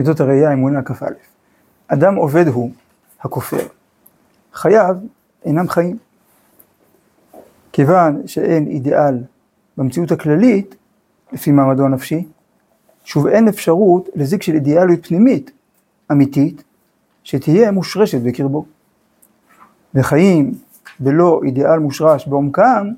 [0.00, 1.06] מידות הראייה, אמונה, כ"א.
[1.88, 2.70] אדם עובד הוא
[3.20, 3.66] הכופר,
[4.52, 4.96] חייו
[5.44, 5.96] אינם חיים.
[7.72, 9.18] כיוון שאין אידיאל
[9.76, 10.74] במציאות הכללית,
[11.32, 12.28] לפי מעמדו הנפשי,
[13.04, 15.50] שוב אין אפשרות לזיק של אידיאליות פנימית
[16.12, 16.62] אמיתית,
[17.24, 18.64] שתהיה מושרשת בקרבו.
[19.94, 20.54] וחיים
[21.00, 22.88] בלא אידיאל מושרש בעומקם,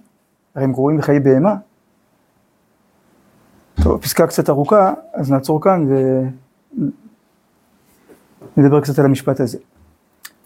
[0.55, 1.57] הרי הם קרואים לחיי בהמה.
[3.83, 5.89] טוב, פסקה קצת ארוכה, אז נעצור כאן
[8.57, 9.59] ונדבר קצת על המשפט הזה.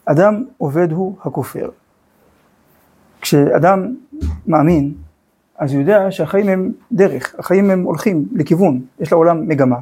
[0.04, 1.70] אדם עובד הוא הכופר.
[3.20, 3.94] כשאדם
[4.46, 4.94] מאמין,
[5.58, 9.78] אז הוא יודע שהחיים הם דרך, החיים הם הולכים לכיוון, יש לעולם מגמה,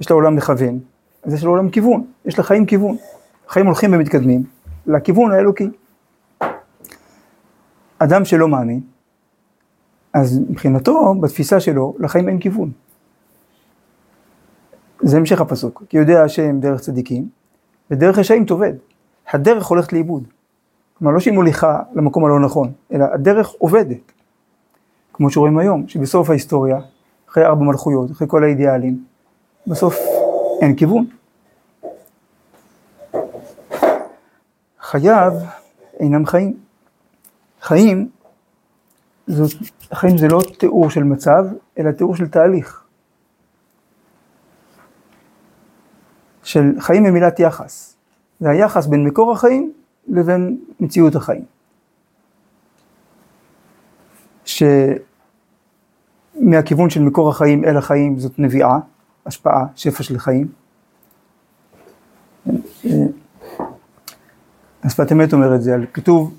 [0.00, 0.78] יש לעולם מכוון,
[1.22, 2.96] אז יש לעולם כיוון, יש לחיים כיוון.
[3.48, 4.42] החיים הולכים ומתקדמים
[4.86, 5.70] לכיוון האלוקי.
[7.98, 8.80] אדם שלא מאמין,
[10.14, 12.70] אז מבחינתו, בתפיסה שלו, לחיים אין כיוון.
[15.04, 17.28] זה המשך הפסוק, כי יודע השם דרך צדיקים,
[17.90, 18.72] ודרך רשעים תאבד.
[19.32, 20.24] הדרך הולכת לאיבוד.
[20.98, 24.12] כלומר, לא שהיא מוליכה למקום הלא נכון, אלא הדרך עובדת.
[25.12, 26.78] כמו שרואים היום, שבסוף ההיסטוריה,
[27.30, 29.04] אחרי ארבע מלכויות, אחרי כל האידיאלים,
[29.66, 29.98] בסוף
[30.60, 31.06] אין כיוון.
[34.80, 35.32] חייו
[36.00, 36.56] אינם חיים.
[37.60, 38.08] חיים,
[39.26, 39.52] זאת,
[39.92, 41.46] חיים זה לא תיאור של מצב,
[41.78, 42.83] אלא תיאור של תהליך.
[46.54, 47.96] של חיים במילת יחס.
[48.40, 49.72] זה היחס בין מקור החיים
[50.08, 51.44] לבין מציאות החיים.
[56.34, 58.78] שמהכיוון של מקור החיים אל החיים זאת נביאה,
[59.26, 60.48] השפעה, שפע של חיים.
[64.84, 66.34] השפת אמת אומר את זה, כתוב,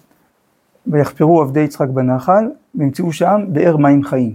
[0.87, 4.33] ויחפרו עבדי יצחק בנחל, וימצאו שם באר מים חיים.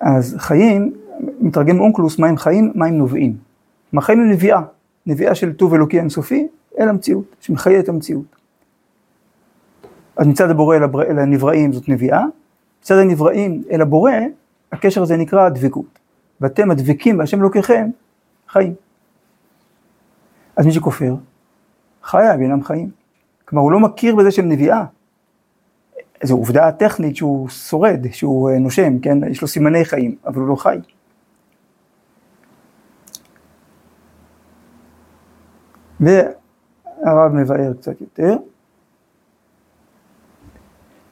[0.00, 0.94] אז חיים,
[1.40, 3.46] מתרגם אונקלוס, מים חיים, מים נובעים.
[4.00, 4.30] חיים הם
[5.06, 6.48] נביאה, של טוב אלוקי אינסופי
[6.80, 8.36] אל המציאות, שמחיה את המציאות.
[10.16, 12.22] אז מצד הבורא אל הנבראים זאת נביאה,
[12.82, 14.12] מצד הנבראים אל הבורא,
[14.72, 15.98] הקשר הזה נקרא דבקות.
[16.40, 17.90] ואתם הדבקים בהשם אלוקיכם,
[18.48, 18.74] חיים.
[20.56, 21.14] אז מי שכופר,
[22.02, 22.90] חייו אינם חיים.
[23.44, 24.84] כלומר, הוא לא מכיר בזה שהם נביאה.
[26.22, 29.18] זו עובדה טכנית שהוא שורד, שהוא אה, נושם, כן?
[29.30, 30.78] יש לו סימני חיים, אבל הוא לא חי.
[36.00, 38.36] והרב מבאר קצת יותר.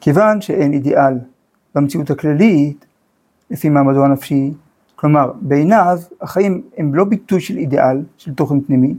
[0.01, 1.13] כיוון שאין אידיאל
[1.75, 2.85] במציאות הכללית,
[3.51, 4.53] לפי מעמדו הנפשי,
[4.95, 8.95] כלומר בעיניו החיים הם לא ביטוי של אידיאל, של תוכן פנימי,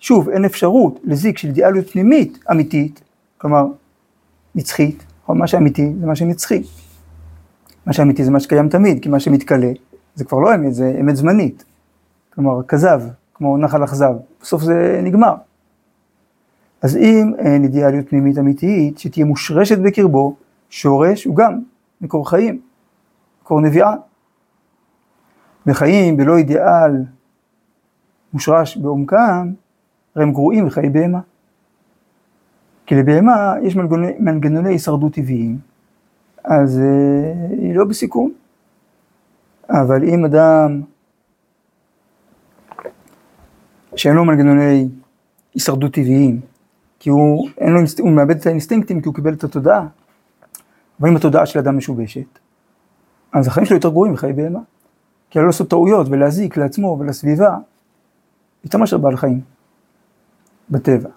[0.00, 3.02] שוב אין אפשרות לזיק של אידיאליות פנימית אמיתית,
[3.38, 3.66] כלומר
[4.54, 6.62] נצחית, או מה שאמיתי זה מה שנצחי.
[7.86, 9.72] מה שאמיתי זה מה שקיים תמיד, כי מה שמתכלה
[10.14, 11.64] זה כבר לא אמת, זה אמת זמנית.
[12.34, 13.02] כלומר כזב,
[13.34, 15.34] כמו נחל אכזב, בסוף זה נגמר.
[16.82, 20.36] אז אם אין אידיאליות פנימית אמיתית שתהיה מושרשת בקרבו,
[20.70, 21.60] שורש הוא גם
[22.00, 22.60] מקור חיים,
[23.42, 23.94] מקור נביאה.
[25.66, 27.04] וחיים בלא אידיאל
[28.32, 29.52] מושרש בעומקם,
[30.14, 31.20] הרי הם גרועים מחיי בהמה.
[32.86, 35.58] כי לבהמה יש מנגנוני, מנגנוני הישרדות טבעיים,
[36.44, 38.32] אז אה, היא לא בסיכון.
[39.70, 40.80] אבל אם אדם
[43.96, 44.88] שאין לו מנגנוני
[45.54, 46.40] הישרדות טבעיים,
[46.98, 49.86] כי הוא, לו, הוא מאבד את האינסטינקטים כי הוא קיבל את התודעה,
[51.00, 52.38] אבל אם התודעה של אדם משובשת,
[53.32, 54.60] אז החיים שלו יותר גרועים מחיי בהמה.
[55.30, 57.56] כי לא לעשות טעויות ולהזיק לעצמו ולסביבה,
[58.64, 59.40] יותר מאשר בעל חיים,
[60.70, 61.08] בטבע.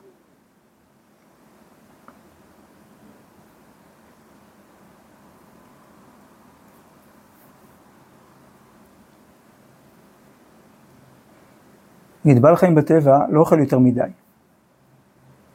[12.35, 14.01] בעל חיים בטבע לא אוכל יותר מדי.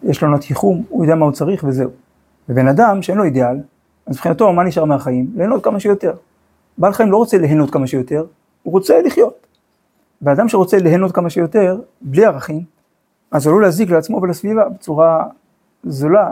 [0.03, 1.91] יש לו עונת ייחום, הוא יודע מה הוא צריך וזהו.
[2.49, 3.57] ובן אדם שאין לו אידיאל,
[4.07, 5.33] אז מבחינתו מה נשאר מהחיים?
[5.37, 6.15] ליהנות כמה שיותר.
[6.79, 8.27] בעל חיים לא רוצה ליהנות כמה שיותר,
[8.63, 9.47] הוא רוצה לחיות.
[10.23, 12.65] ואדם שרוצה ליהנות כמה שיותר, בלי ערכים,
[13.31, 15.25] אז עלול להזיק לעצמו ולסביבה בצורה
[15.85, 16.31] זולה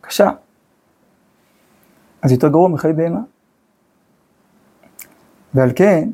[0.00, 0.30] וקשה.
[2.22, 3.20] אז יותר גרוע מחיי בהמה.
[5.54, 6.08] ועל כן,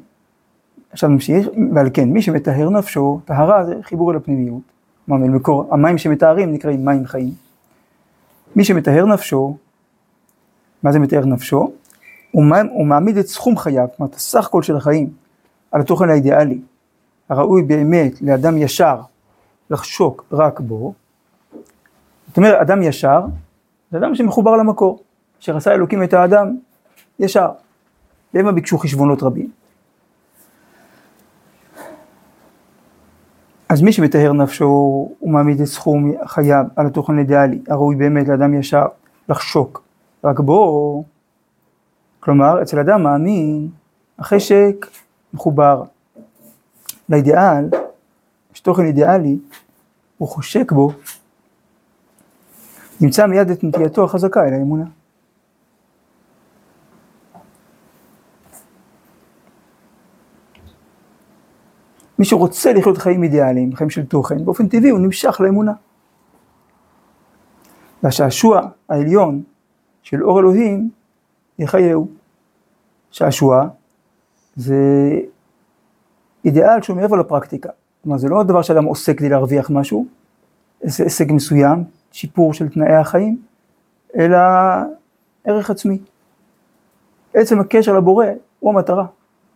[0.93, 4.63] עכשיו נמשיך, ועל כן, מי שמטהר נפשו, טהרה זה חיבור אל הפנימיות.
[5.07, 7.35] כלומר, מקור, המים שמטהרים נקראים מים חיים.
[8.57, 9.57] מי שמטהר נפשו,
[10.83, 11.73] מה זה מטהר נפשו?
[12.31, 15.11] הוא, הוא מעמיד את סכום חייו, זאת אומרת, הסך הכל של החיים,
[15.73, 16.61] על התוכן האידיאלי,
[17.29, 19.01] הראוי באמת לאדם ישר
[19.71, 20.95] לחשוק רק בו.
[22.29, 23.21] זאת אומרת, אדם ישר,
[23.91, 25.03] זה אדם שמחובר למקור,
[25.43, 26.57] אשר עשה אלוקים את האדם
[27.19, 27.49] ישר.
[28.35, 29.60] והם ביקשו חשבונות רבים.
[33.71, 34.65] אז מי שמטהר נפשו,
[35.19, 38.87] הוא מעמיד את סכום חייו על התוכן האידיאלי, הראוי באמת לאדם ישר
[39.29, 39.83] לחשוק
[40.25, 41.05] רק בו,
[42.21, 43.69] כלומר, אצל אדם מאמין,
[44.19, 44.87] החשק
[45.35, 45.83] מחובר
[47.09, 47.69] לאידיאל,
[48.55, 49.39] יש תוכן אידיאלי,
[50.19, 50.93] הוא חושק בו,
[53.01, 54.85] נמצא מיד את נטייתו החזקה אל האמונה.
[62.21, 65.73] מי שרוצה לחיות חיים אידיאליים, חיים של תוכן, באופן טבעי הוא נמשך לאמונה.
[68.03, 69.43] והשעשוע העליון
[70.03, 70.91] של אור אלוהים
[71.59, 72.09] יחייהו.
[73.11, 73.69] שעשוע
[74.57, 74.77] זה
[76.45, 77.69] אידיאל שהוא מעבר לפרקטיקה.
[78.03, 80.07] כלומר זה לא דבר שאדם עושה כדי להרוויח משהו,
[80.83, 83.43] איזה הישג מסוים, שיפור של תנאי החיים,
[84.17, 84.39] אלא
[85.45, 85.99] ערך עצמי.
[87.35, 88.27] עצם הקשר לבורא
[88.59, 89.07] הוא המטרה,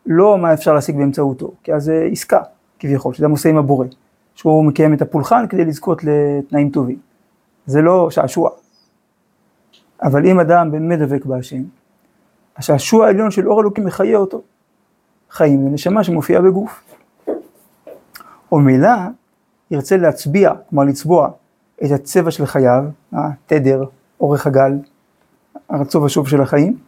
[0.07, 2.41] לא מה אפשר להשיג באמצעותו, כי אז זה עסקה
[2.79, 3.87] כביכול, שאדם עושה עם הבורא,
[4.35, 6.99] שהוא מקיים את הפולחן כדי לזכות לתנאים טובים.
[7.67, 8.51] זה לא שעשוע.
[10.03, 11.63] אבל אם אדם באמת דבק בהשם,
[12.57, 14.43] השעשוע העליון של אור אלוקים מחיה אותו.
[15.31, 16.85] חיים לנשמה שמופיעה בגוף.
[18.53, 18.89] וממילא
[19.71, 21.31] ירצה להצביע, כלומר לצבוע,
[21.85, 23.85] את הצבע של חייו, התדר,
[24.21, 24.73] אורך הגל,
[25.69, 26.79] הרצוב ושוב של החיים,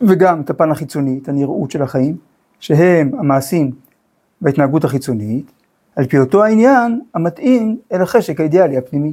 [0.00, 2.16] וגם את הפן החיצוני, את הנראות של החיים,
[2.60, 3.70] שהם המעשים
[4.42, 5.52] וההתנהגות החיצונית,
[5.96, 9.12] על פי אותו העניין המתאים אל החשק האידיאלי הפנימי.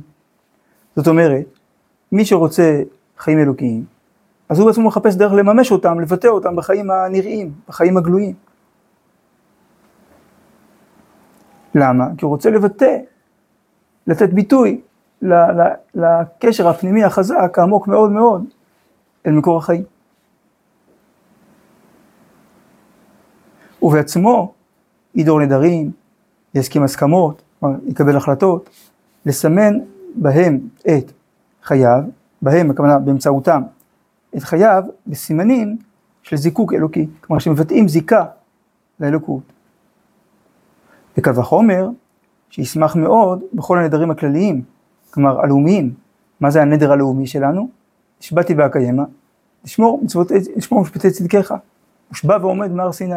[0.95, 1.45] זאת אומרת,
[2.11, 2.81] מי שרוצה
[3.17, 3.85] חיים אלוקיים,
[4.49, 8.35] אז הוא בעצמו מחפש דרך לממש אותם, לבטא אותם בחיים הנראים, בחיים הגלויים.
[11.75, 12.05] למה?
[12.17, 12.97] כי הוא רוצה לבטא,
[14.07, 14.81] לתת ביטוי
[15.95, 18.45] לקשר הפנימי החזק, העמוק מאוד מאוד,
[19.25, 19.83] אל מקור החיים.
[23.81, 24.53] ובעצמו
[25.19, 25.91] ידור נדרים,
[26.55, 28.69] יסכים הסכמות, כלומר יקבל החלטות,
[29.25, 29.73] לסמן
[30.15, 31.11] בהם את
[31.63, 32.03] חייו,
[32.41, 33.61] בהם הכוונה באמצעותם,
[34.37, 35.77] את חייו בסימנים
[36.23, 38.25] של זיקוק אלוקי, כלומר שמבטאים זיקה
[38.99, 39.43] לאלוקות.
[41.17, 41.89] וקל וחומר
[42.49, 44.61] שישמח מאוד בכל הנדרים הכלליים,
[45.11, 45.93] כלומר הלאומיים.
[46.39, 47.69] מה זה הנדר הלאומי שלנו?
[48.21, 49.03] נשבעתי ואקיימה,
[49.65, 50.01] לשמור,
[50.81, 51.53] משפטי צדקיך.
[52.09, 53.15] מושבע ועומד מהר סיני.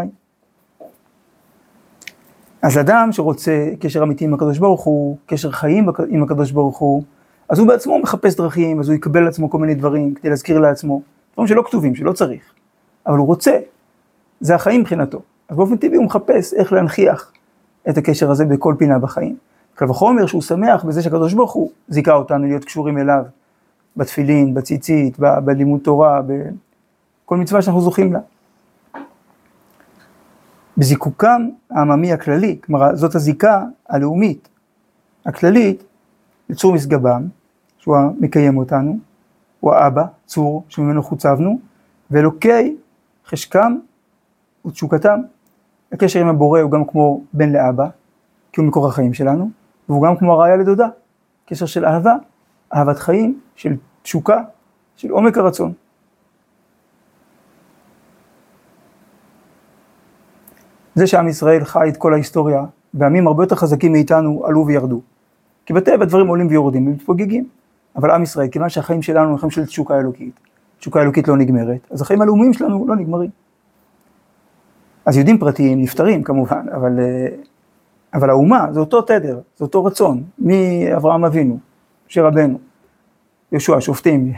[2.62, 7.03] אז אדם שרוצה קשר אמיתי עם הקדוש ברוך הוא, קשר חיים עם הקדוש ברוך הוא,
[7.49, 11.03] אז הוא בעצמו מחפש דרכים, אז הוא יקבל לעצמו כל מיני דברים כדי להזכיר לעצמו,
[11.32, 12.43] דברים שלא כתובים, שלא צריך,
[13.06, 13.59] אבל הוא רוצה,
[14.41, 15.20] זה החיים מבחינתו.
[15.49, 17.32] אז באופן טבעי הוא מחפש איך להנכיח
[17.88, 19.37] את הקשר הזה בכל פינה בחיים.
[19.75, 23.25] קל וחומר שהוא שמח בזה שהקדוש ברוך הוא זיכה אותנו להיות קשורים אליו,
[23.97, 28.19] בתפילין, בציצית, בלימוד תורה, בכל מצווה שאנחנו זוכים לה.
[30.79, 34.49] בזיקוקם העממי הכללי, כלומר זאת הזיקה הלאומית
[35.27, 35.85] הכללית
[36.49, 37.23] לצור משגבם,
[37.79, 38.99] שהוא המקיים אותנו,
[39.61, 41.59] הוא האבא, צור שממנו חוצבנו,
[42.11, 42.77] ואלוקי
[43.27, 43.77] חשקם
[44.67, 45.21] ותשוקתם.
[45.93, 47.89] הקשר עם הבורא הוא גם כמו בן לאבא,
[48.53, 49.51] כי הוא מקור החיים שלנו,
[49.89, 50.89] והוא גם כמו הראיה לדודה,
[51.47, 52.15] קשר של אהבה,
[52.75, 54.43] אהבת חיים, של תשוקה,
[54.97, 55.73] של עומק הרצון.
[60.94, 65.01] זה שעם ישראל חי את כל ההיסטוריה, ועמים הרבה יותר חזקים מאיתנו עלו וירדו.
[65.67, 67.46] כי בטבע דברים עולים ויורדים ומתפוגגים.
[67.96, 70.41] אבל עם ישראל, כיוון שהחיים שלנו הם חיים של תשוקה אלוקית,
[70.79, 73.31] תשוקה אלוקית לא נגמרת, אז החיים הלאומיים שלנו לא נגמרים.
[75.06, 77.27] אז יהודים פרטיים נפטרים כמובן, אבל, אה,
[78.15, 81.58] אבל האומה זה אותו תדר, זה אותו רצון, מאברהם אבינו,
[82.08, 82.58] משה רבנו,
[83.53, 84.32] יהושע, שופטים,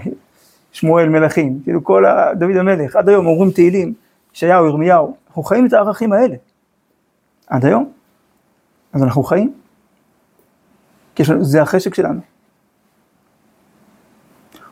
[0.73, 2.05] שמואל מלכים, כאילו כל.
[2.39, 3.95] דוד המלך, עד היום אומרים תהילים,
[4.35, 6.37] ישעיהו, ירמיהו, אנחנו חיים את הערכים האלה,
[7.47, 7.93] עד היום,
[8.93, 9.55] אז אנחנו חיים,
[11.41, 12.21] זה החשק שלנו.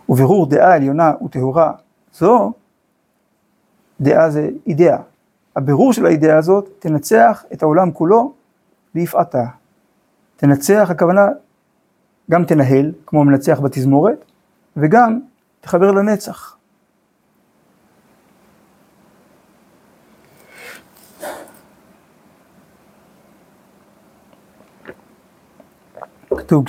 [0.08, 1.72] ובירור דעה עליונה וטהורה
[2.12, 2.52] זו,
[4.00, 4.98] דעה זה אידאה.
[5.56, 8.32] הבירור של האידאה הזאת תנצח את העולם כולו
[8.94, 9.44] ביפעתה.
[10.36, 11.26] תנצח, הכוונה,
[12.30, 14.24] גם תנהל, כמו מנצח בתזמורת,
[14.76, 15.20] וגם
[15.60, 16.56] תחבר לנצח.
[26.42, 26.64] כתוב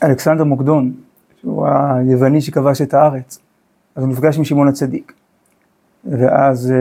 [0.00, 0.92] כשאלכסנדר מוקדון,
[1.40, 3.38] שהוא היווני שכבש את הארץ,
[3.96, 5.12] אז הוא נפגש עם שמעון הצדיק.
[6.04, 6.76] ואז אה,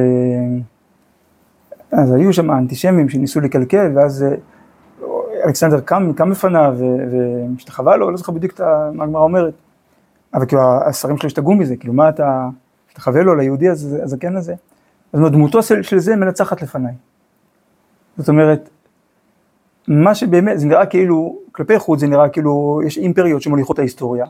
[1.92, 4.36] אז היו שם אנטישמים שניסו לקלקל, ואז אה,
[5.46, 6.78] אלכסנדר קם, קם בפניו
[7.12, 8.62] והשתחווה לו, לא זוכר בדיוק
[8.94, 9.54] מה הגמרא אומרת.
[10.34, 12.50] אבל כאילו השרים שלו השתגעו מזה, כאילו מה אתה,
[12.88, 14.54] משתחווה לו ליהודי הזקן הזה?
[15.14, 16.94] אז דמותו של זה מנצחת לפניי.
[18.18, 18.70] זאת אומרת,
[19.92, 24.26] מה שבאמת, זה נראה כאילו, כלפי חוץ זה נראה כאילו, יש אימפריות שמוליכות את ההיסטוריה.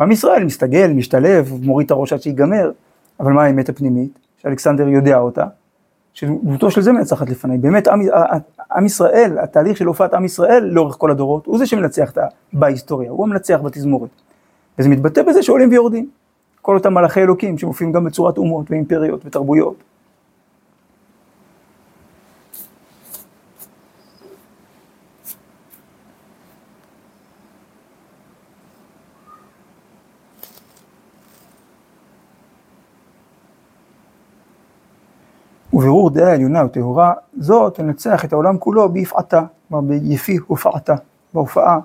[0.00, 2.70] עם ישראל מסתגל, משתלב, מוריד את הראש עד שיגמר,
[3.20, 5.44] אבל מה האמת הפנימית, שאלכסנדר יודע אותה,
[6.12, 7.58] שדמותו של זה מנצחת לפניי.
[7.58, 8.00] באמת, עם,
[8.76, 12.12] עם ישראל, התהליך של הופעת עם ישראל לאורך כל הדורות, הוא זה שמנצח
[12.52, 14.10] בהיסטוריה, הוא המנצח בתזמורת.
[14.78, 16.10] וזה מתבטא בזה שעולים ויורדים.
[16.62, 19.74] כל אותם מלאכי אלוקים שמופיעים גם בצורת אומות ואימפריות ותרבויות.
[35.80, 40.94] ובירור דעה עליונה וטהורה, זאת תנצח את העולם כולו ביפעתה, כלומר ביפי הופעתה,
[41.34, 41.78] בהופעה,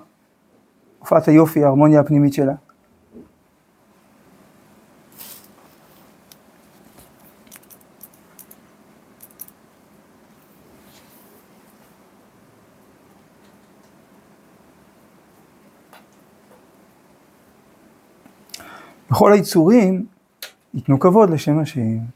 [0.98, 2.54] הופעת היופי, ההרמוניה הפנימית שלה.
[19.10, 20.06] בכל היצורים
[20.74, 22.15] ייתנו כבוד לשם השם.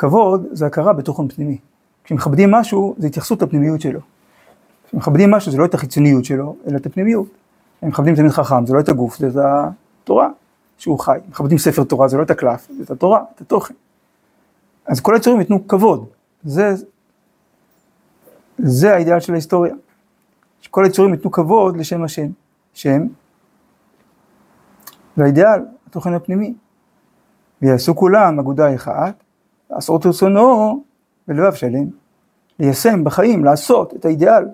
[0.00, 1.58] כבוד זה הכרה בתוכן פנימי.
[2.04, 4.00] כשמכבדים משהו, זה התייחסות לפנימיות שלו.
[4.88, 7.26] כשמכבדים משהו, זה לא את החיצוניות שלו, אלא את הפנימיות.
[7.78, 10.28] כשמכבדים תלמיד חכם, זה לא את הגוף, זה את התורה
[10.78, 11.18] שהוא חי.
[11.28, 13.74] מכבדים ספר תורה, זה לא את הקלף, זה את התורה, את התוכן.
[14.86, 16.06] אז כל היצורים ייתנו כבוד.
[16.44, 16.74] זה,
[18.58, 19.74] זה האידאל של ההיסטוריה.
[20.60, 22.26] שכל היצורים ייתנו כבוד לשם השם.
[22.74, 23.02] שם,
[25.16, 26.54] והאידאל, התוכן הפנימי.
[27.62, 29.14] ויעשו כולם אגודה אחת,
[29.70, 30.82] לעשות רצונו
[31.28, 31.86] בלבב שלם,
[32.58, 34.44] ליישם בחיים, לעשות את האידיאל,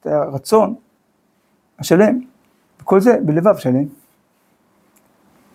[0.00, 0.74] את הרצון
[1.78, 2.18] השלם,
[2.80, 3.84] וכל זה בלבב שלם.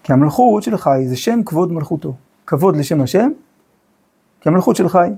[0.04, 2.14] כי המלכות של חי זה שם כבוד מלכותו,
[2.48, 3.32] כבוד לשם השם,
[4.42, 5.10] כי המלכות של חי.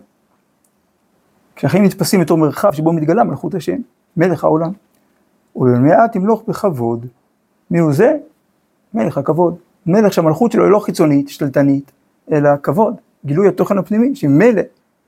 [1.56, 3.78] כשהחיים נתפסים בתור מרחב שבו מתגלה מלכות השם,
[4.18, 4.72] מלך העולם.
[5.56, 7.06] ולמעט תמלוך בכבוד.
[7.72, 8.18] מי הוא זה?
[8.94, 9.56] מלך הכבוד.
[9.86, 11.92] מלך שהמלכות שלו היא לא חיצונית, שתלטנית,
[12.32, 12.96] אלא כבוד.
[13.26, 14.62] גילוי התוכן הפנימי, שממילא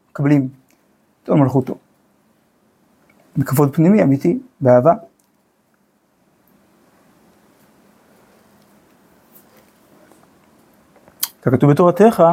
[0.10, 0.50] מקבלים
[1.24, 1.76] את מלכותו.
[3.38, 4.94] בכבוד פנימי אמיתי, באהבה.
[11.42, 12.24] ככתוב בתורתך,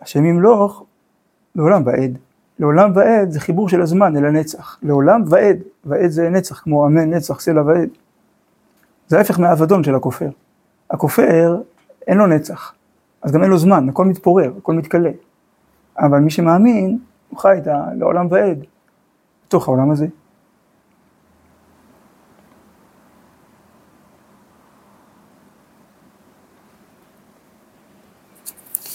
[0.00, 0.84] השם ימלוך
[1.54, 2.18] לעולם ועד.
[2.58, 4.78] לעולם ועד זה חיבור של הזמן אל הנצח.
[4.82, 7.88] לעולם ועד, ועד זה נצח, כמו אמן, נצח, סלע ועד.
[9.08, 10.28] זה ההפך מהאבדון של הכופר.
[10.90, 11.56] הכופר,
[12.06, 12.74] אין לו נצח.
[13.22, 15.10] אז גם אין לו זמן, הכל מתפורר, הכל מתכלה.
[15.98, 17.84] אבל מי שמאמין, הוא חי את ה...
[17.98, 18.64] לעולם ועד,
[19.46, 20.06] בתוך העולם הזה.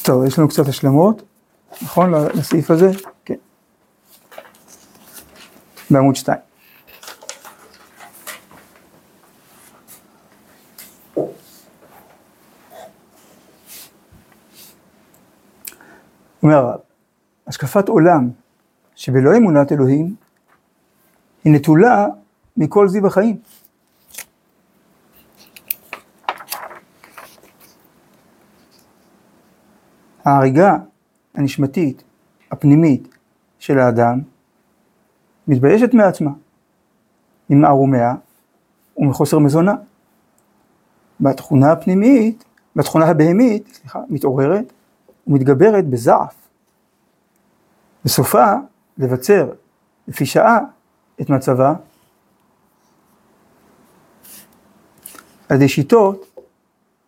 [0.03, 1.23] טוב, יש לנו קצת השלמות,
[1.81, 2.11] נכון?
[2.11, 2.91] לסעיף הזה?
[3.25, 3.35] כן.
[5.89, 6.37] בעמוד 2.
[16.43, 16.79] אומר הרב,
[17.47, 18.29] השקפת עולם
[18.95, 20.15] שבלא אמונת אלוהים
[21.43, 22.07] היא נטולה
[22.57, 23.37] מכל זיו החיים.
[30.25, 30.77] ההריגה
[31.35, 32.03] הנשמתית,
[32.51, 33.07] הפנימית
[33.59, 34.21] של האדם,
[35.47, 36.31] מתביישת מעצמה,
[37.49, 38.15] ממערומיה
[38.97, 39.73] ומחוסר מזונה.
[41.19, 42.43] בתכונה הפנימית,
[42.75, 44.73] בתכונה הבהמית, סליחה, מתעוררת
[45.27, 46.35] ומתגברת בזעף.
[48.05, 48.53] בסופה
[48.97, 49.51] לבצר
[50.07, 50.59] לפי שעה
[51.21, 51.73] את מצבה
[55.49, 56.41] על ידי שיטות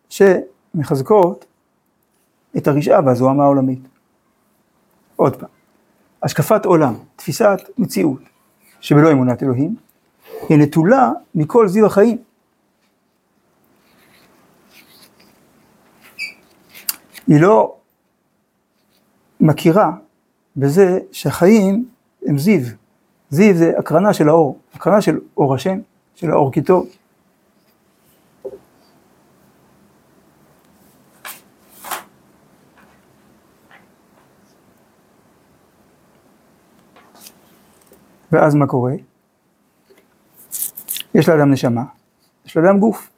[0.08, 1.44] שמחזקות
[2.56, 3.80] את הרשעה והזוהמה העולמית.
[5.16, 5.48] עוד פעם,
[6.22, 8.20] השקפת עולם, תפיסת מציאות
[8.80, 9.76] שבלא אמונת אלוהים,
[10.48, 12.18] היא נטולה מכל זיו החיים.
[17.26, 17.76] היא לא
[19.44, 19.92] מכירה
[20.56, 21.88] בזה שהחיים
[22.26, 22.66] הם זיו.
[23.30, 25.78] זיו זה הקרנה של האור, הקרנה של אור השם,
[26.14, 26.86] של האור כי טוב.
[38.32, 38.92] ואז מה קורה?
[41.14, 41.84] יש לאדם נשמה,
[42.46, 43.10] יש לאדם גוף,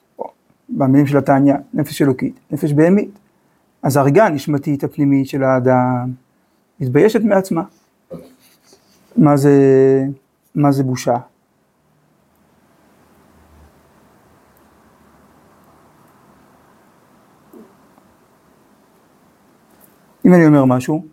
[0.68, 3.25] במילים של התניא, נפש אלוקית, נפש בהמית.
[3.86, 6.12] אז ההריגה הנשמתית הפנימית של האדם
[6.80, 7.62] מתביישת מעצמה.
[9.16, 9.52] מה זה,
[10.54, 11.16] מה זה בושה?
[20.24, 21.04] אם אני אומר משהו,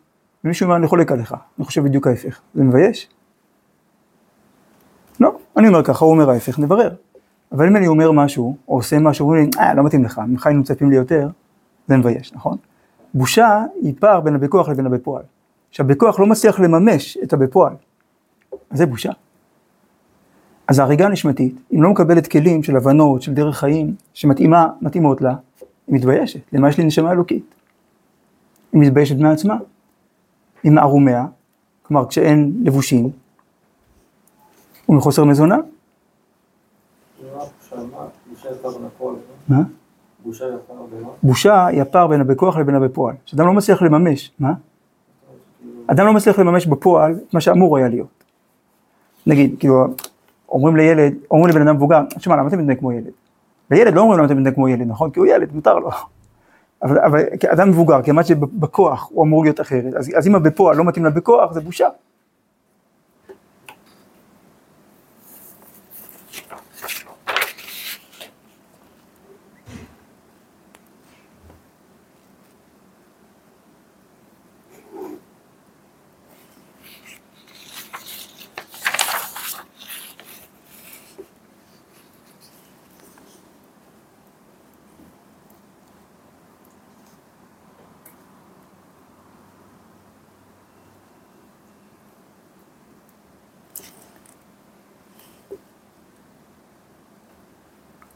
[0.44, 3.10] ומישהו אומר אני חולק עליך, אני חושב בדיוק ההפך, זה מבייש?
[5.58, 6.96] אני אומר ככה, הוא אומר ההפך, נברר.
[7.52, 10.48] אבל אם אני אומר משהו, או עושה משהו, אומרים לי, אה, לא מתאים לך, ממך
[10.48, 11.30] היינו מצפים לי יותר,
[11.88, 12.58] זה מבייש, נכון?
[13.14, 15.24] בושה היא פער בין הבכוח לבין הבפועל.
[15.72, 17.74] שהבכוח לא מצליח לממש את הבפועל,
[18.72, 19.12] זה בושה.
[20.68, 25.36] אז ההריגה הנשמתית, אם לא מקבלת כלים של הבנות, של דרך חיים, שמתאימות לה,
[25.88, 26.40] היא מתביישת.
[26.54, 27.56] למה יש לי נשמה אלוקית?
[28.74, 29.58] היא מתביישת מעצמה.
[30.64, 31.26] היא מערומיה,
[31.82, 33.10] כלומר כשאין לבושים,
[34.90, 35.58] ומחוסר מזונה.
[41.24, 43.16] בושה היא הפער בין הבכוח לבין הבפועל.
[43.26, 44.54] שאדם לא מצליח לממש, מה?
[45.88, 48.24] אדם לא מצליח לממש בפועל את מה שאמור היה להיות.
[49.28, 49.88] נגיד, כאילו,
[50.50, 53.12] אומרים לילד, אומרים לבן אדם מבוגר, תשמע, למה אתה מתנהג כמו ילד?
[53.72, 55.12] לילד לא אומרים למה אתה מתנהג כמו ילד, נכון?
[55.12, 55.90] כי הוא ילד, מותר לו.
[56.84, 60.84] אבל, אבל כאדם מבוגר, כמעט שבכוח הוא אמור להיות אחרת, אז, אז אם הבפועל לא
[60.84, 61.88] מתאים לבכוח, זה בושה.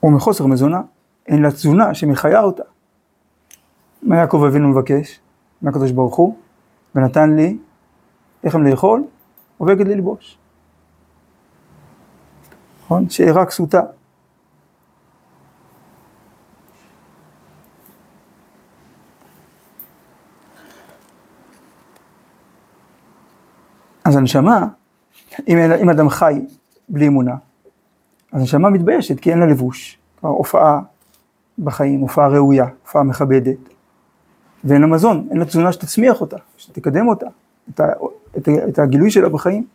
[0.04, 0.82] ומחוסר מזונה,
[1.28, 2.64] אין לה תזונה שמחיה אותה.
[4.04, 5.20] מה יעקב אבינו מבקש
[5.62, 6.38] מהקדוש ברוך הוא?
[6.96, 7.58] ונתן לי
[8.44, 9.04] לחם לאכול
[9.60, 10.38] ובגד ללבוש.
[12.84, 13.10] נכון?
[13.10, 13.82] שאירה כסותה.
[24.06, 24.68] אז הנשמה,
[25.48, 26.46] אם, אדם חי
[26.90, 27.36] בלי אמונה,
[28.32, 29.98] הנשמה מתביישת כי אין לה לבוש.
[30.22, 30.80] כלומר, הופעה
[31.60, 33.58] בחיים, הופעה ראויה, הופעה מכבדת.
[34.64, 37.28] ואין לה מזון, אין לה תזונה שתצמיח אותה, שתקדם אותה,
[37.70, 37.86] את, ה,
[38.38, 39.66] את, את הגילוי שלה בחיים.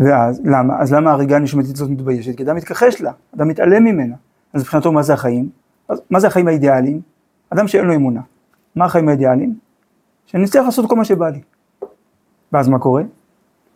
[0.00, 0.80] ואז, למה?
[0.80, 2.36] אז למה הריגה הנשמתית הזאת מתביישת?
[2.36, 4.14] כי אדם מתכחש לה, אדם מתעלם ממנה.
[4.52, 5.50] אז מבחינתו מה זה החיים?
[5.88, 7.00] אז מה זה החיים האידיאליים?
[7.50, 8.20] אדם שאין לו אמונה.
[8.76, 9.58] מה החיים האידיאליים?
[10.26, 11.40] שאני אצליח לעשות כל מה שבא לי.
[12.52, 13.02] ואז מה קורה?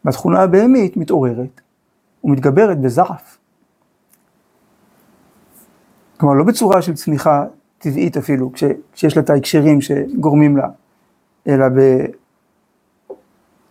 [0.04, 1.60] והתכונה הבהמית מתעוררת
[2.28, 3.38] ומתגברת בזעף.
[6.16, 7.44] כלומר, לא בצורה של צמיחה
[7.78, 10.68] טבעית אפילו, כש, כשיש לה את ההקשרים שגורמים לה,
[11.46, 11.66] אלא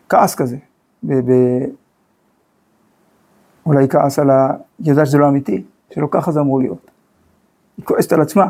[0.08, 0.58] בכעס כזה,
[1.04, 1.34] ב, ב,
[3.66, 4.54] אולי כעס על ה...
[4.80, 6.92] היא יודעת שזה לא אמיתי, שלא ככה זה אמור להיות.
[7.78, 8.48] היא כועסת על עצמה,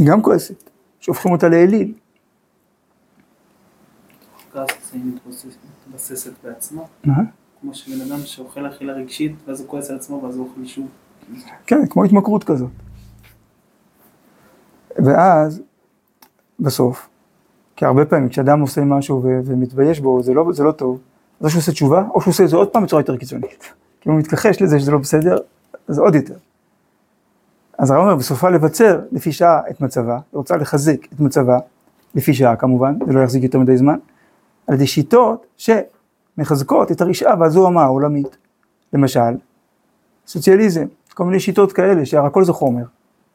[0.00, 1.94] היא גם כועסת, שהופכים אותה לאליל.
[4.52, 4.94] כעס
[5.88, 6.82] מתבססת בעצמה.
[7.04, 7.22] מה?
[7.60, 10.88] כמו שבן אדם שאוכל אכילה רגשית, ואז הוא כועס על עצמו, ואז הוא אוכל שוב.
[11.66, 12.70] כן, כמו התמכרות כזאת.
[14.96, 15.62] ואז,
[16.60, 17.08] בסוף,
[17.76, 21.00] כי הרבה פעמים כשאדם עושה משהו ו- ומתבייש בו, זה לא, זה לא טוב,
[21.40, 23.72] אז או שהוא עושה תשובה, או שהוא עושה את זה עוד פעם בצורה יותר קיצונית.
[24.00, 25.36] כי הוא מתכחש לזה שזה לא בסדר,
[25.88, 26.36] אז עוד יותר.
[27.80, 31.58] אז הרב אומר, בסופה לבצר לפי שעה את מצבה, היא רוצה לחזק את מצבה,
[32.14, 33.96] לפי שעה כמובן, זה לא יחזיק יותר מדי זמן,
[34.66, 38.36] על ידי שיטות שמחזקות את הרשעה והזוהמה העולמית.
[38.92, 39.36] למשל,
[40.26, 42.84] סוציאליזם, כל מיני שיטות כאלה, שהרי הכל זה חומר,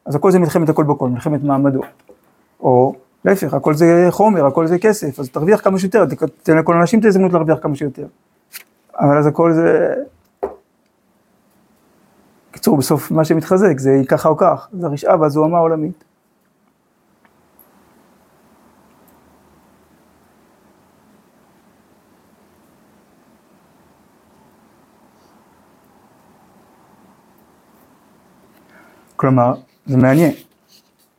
[0.04, 1.84] אז הכל זה מלחמת הכל בכל, מלחמת מעמדות.
[2.60, 6.04] או להפך, הכל זה חומר, הכל זה כסף, אז תרוויח כמה שיותר,
[6.42, 8.06] תן לכל האנשים את ההזדמנות להרוויח כמה שיותר.
[8.98, 9.94] אבל אז הכל זה
[12.66, 16.04] בקיצור, בסוף מה שמתחזק זה ככה או כך, זה הרשעה והזוהמה העולמית.
[29.16, 29.54] כלומר,
[29.86, 30.32] זה מעניין,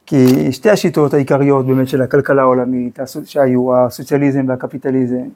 [0.06, 5.28] כי שתי השיטות העיקריות באמת של הכלכלה העולמית, שהיו הסוציאליזם והקפיטליזם,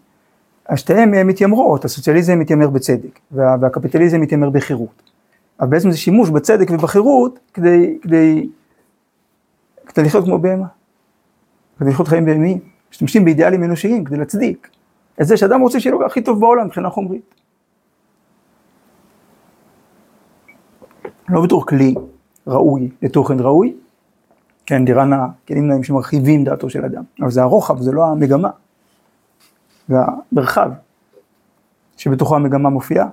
[0.76, 5.11] שתיהן מתיימרות, הסוציאליזם מתיימר בצדק, והקפיטליזם מתיימר בחירות.
[5.62, 8.50] אבל בעצם זה שימוש בצדק ובחירות כדי, כדי,
[9.86, 10.67] כדי לחיות כמו בהמה,
[11.80, 12.60] כדי לחיות חיים בהמיים.
[12.91, 14.69] משתמשים באידיאלים אנושיים כדי להצדיק
[15.21, 17.36] את זה שאדם רוצה שיהיה לו הכי טוב בעולם מבחינה חומרית.
[21.30, 21.95] לא בתור כלי
[22.47, 23.76] ראוי לתוכן ראוי,
[24.65, 28.50] כן, נאה, כלים נאים שמרחיבים דעתו של אדם, אבל זה הרוחב, זה לא המגמה,
[29.88, 29.95] זה
[30.32, 30.71] המרחב
[31.97, 33.08] שבתוכו המגמה מופיעה.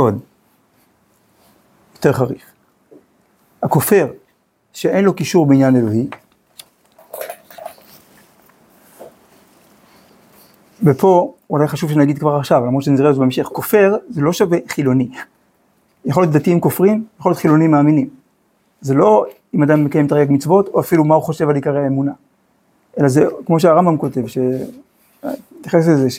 [0.00, 0.18] עוד,
[1.94, 2.42] יותר חריף.
[3.62, 4.06] הכופר
[4.72, 6.06] שאין לו קישור בעניין אלוהי,
[10.82, 14.58] ופה אולי חשוב שנגיד כבר עכשיו, למרות שנראה את זה בהמשך, כופר זה לא שווה
[14.68, 15.08] חילוני.
[16.04, 18.08] יכול להיות דתיים כופרים, יכול להיות חילונים מאמינים.
[18.80, 22.12] זה לא אם אדם מקיים תרי"ג מצוות, או אפילו מה הוא חושב על עיקרי האמונה.
[23.00, 24.38] אלא זה כמו שהרמב"ם כותב, ש...
[25.60, 26.10] תתייחס לזה,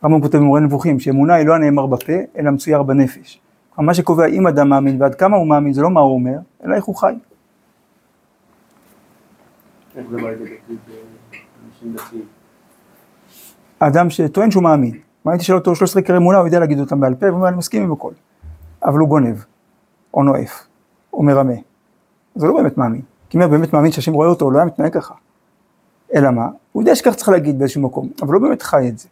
[0.00, 3.40] שהרמב"ם כותב במורה נבוכים, שאמונה היא לא הנאמר בפה, אלא מצויר בנפש.
[3.74, 6.38] כלומר, מה שקובע אם אדם מאמין ועד כמה הוא מאמין, זה לא מה הוא אומר,
[6.64, 7.14] אלא איך הוא חי.
[13.80, 17.14] האדם שטוען שהוא מאמין, הייתי שואל אותו 13 עיקרי אמונה, הוא יודע להגיד אותם בעל
[17.14, 18.12] פה, והוא אומר, אני מסכים עם הכל.
[18.84, 19.36] אבל הוא גונב,
[20.14, 20.66] או נואף,
[21.12, 21.54] או מרמה.
[22.34, 23.00] זה לא באמת מאמין.
[23.28, 25.14] כי אם הוא באמת מאמין שהשם רואה אותו, הוא לא היה מתנהג ככה.
[26.14, 26.48] אלא מה?
[26.72, 29.08] הוא יודע שכך צריך להגיד באיזשהו מקום, אבל לא באמת חי את זה.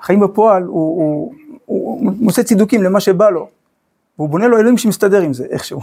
[0.00, 1.32] החיים בפועל, הוא, הוא,
[1.64, 3.48] הוא, הוא מוצא צידוקים למה שבא לו,
[4.18, 5.80] והוא בונה לו אלוהים שמסתדר עם זה, איכשהו.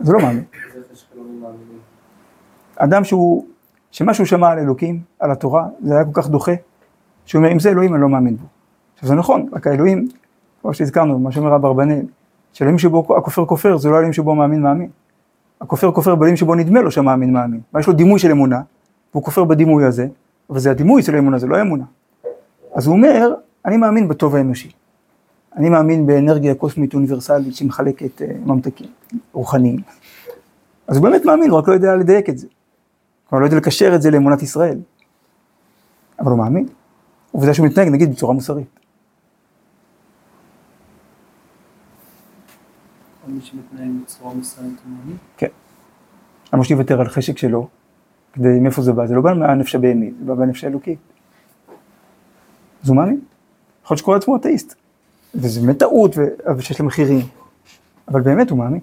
[0.00, 0.44] זה לא מאמין.
[2.76, 3.46] אדם שהוא,
[3.90, 6.52] שמה שהוא שמע על אלוקים, על התורה, זה היה כל כך דוחה,
[7.24, 8.46] שהוא אומר, אם זה אלוהים אני לא מאמין בו.
[8.94, 10.08] עכשיו זה נכון, רק האלוהים,
[10.62, 12.02] כמו שהזכרנו, מה שאומר רב אברבנאל,
[12.52, 14.90] שאלוהים שבו הכופר כופר, זה לא אלוהים שבו מאמין מאמין.
[15.60, 17.60] הכופר כופר באלוהים שבו נדמה לו שהמאמין מאמין.
[17.78, 18.60] יש לו דימוי של אמונה,
[19.12, 20.06] והוא כופר בדימוי הזה,
[20.50, 21.84] אבל זה הדימוי של האמונה, זה לא האמונה.
[22.74, 23.34] אז הוא אומר,
[23.66, 24.72] אני מאמין בטוב האנושי.
[25.56, 28.86] אני מאמין באנרגיה קוסמית אוניברסלית שמחלקת אה, ממתקים
[29.32, 29.80] רוחניים.
[30.88, 32.46] אז הוא באמת מאמין, הוא רק לא יודע לדייק את זה.
[33.28, 34.78] כלומר, לא יודע לקשר את זה לאמונת ישראל.
[36.20, 36.68] אבל הוא מאמין.
[37.32, 38.80] עובדה שהוא מתנהג, נגיד, בצורה מוסרית.
[43.24, 45.16] כל מי שמתנהג בצורה מוסרית הוא מאמין.
[45.36, 45.46] כן.
[46.52, 47.68] למה שיוותר על חשק שלו?
[48.32, 49.06] כדי, מאיפה זה בא?
[49.06, 50.98] זה לא בא מהנפש הבהמית, זה בא מהנפש האלוקית.
[52.82, 53.20] אז הוא מאמין.
[53.84, 54.74] יכול להיות שקורא לעצמו אתאיסט.
[55.34, 56.16] וזה באמת טעות,
[56.56, 57.26] ושיש לה מחירים.
[58.08, 58.80] אבל באמת הוא מאמין.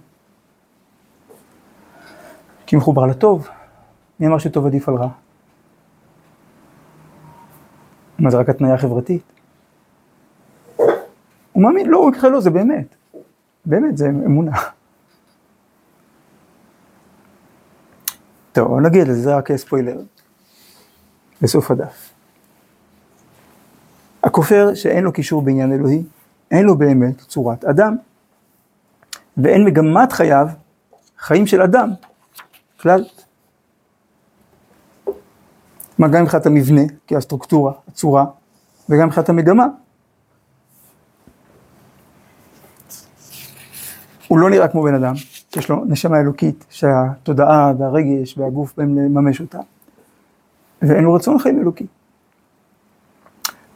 [2.65, 3.47] כי מחובר לטוב.
[4.19, 5.09] מי אמר שטוב עדיף על רע?
[8.19, 9.23] מה זה רק התניה חברתית?
[11.51, 12.95] הוא מאמין, לא, הוא יקרה לו, זה באמת.
[13.65, 14.51] באמת, זה אמונה.
[18.51, 20.01] טוב, לזה, זה רק ספוילר.
[21.41, 22.16] בסוף הדף.
[24.27, 26.03] הכופר שאין לו קישור בעניין אלוהי,
[26.51, 27.95] אין לו באמת צורת אדם,
[29.37, 30.47] ואין מגמת חייו
[31.17, 31.89] חיים של אדם,
[32.81, 33.03] כלל.
[35.95, 38.25] כלומר, גם מבחינת המבנה, כי הסטרוקטורה, הצורה,
[38.89, 39.65] וגם מבחינת המגמה.
[44.27, 45.13] הוא לא נראה כמו בן אדם,
[45.57, 49.59] יש לו נשמה אלוקית, שהתודעה והרגש והגוף באים לממש אותה,
[50.81, 51.87] ואין לו רצון חיים אלוקי.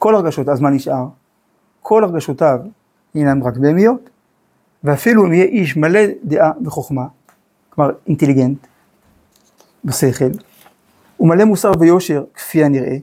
[0.01, 1.05] כל הרגשות, אז מה נשאר?
[1.81, 2.59] כל הרגשותיו
[3.13, 4.09] הינם רק בהמיות,
[4.83, 7.07] ואפילו אם יהיה איש מלא דעה וחוכמה,
[7.69, 8.67] כלומר אינטליגנט,
[9.85, 10.31] בשכל,
[11.19, 12.97] ומלא מוסר ויושר כפי הנראה,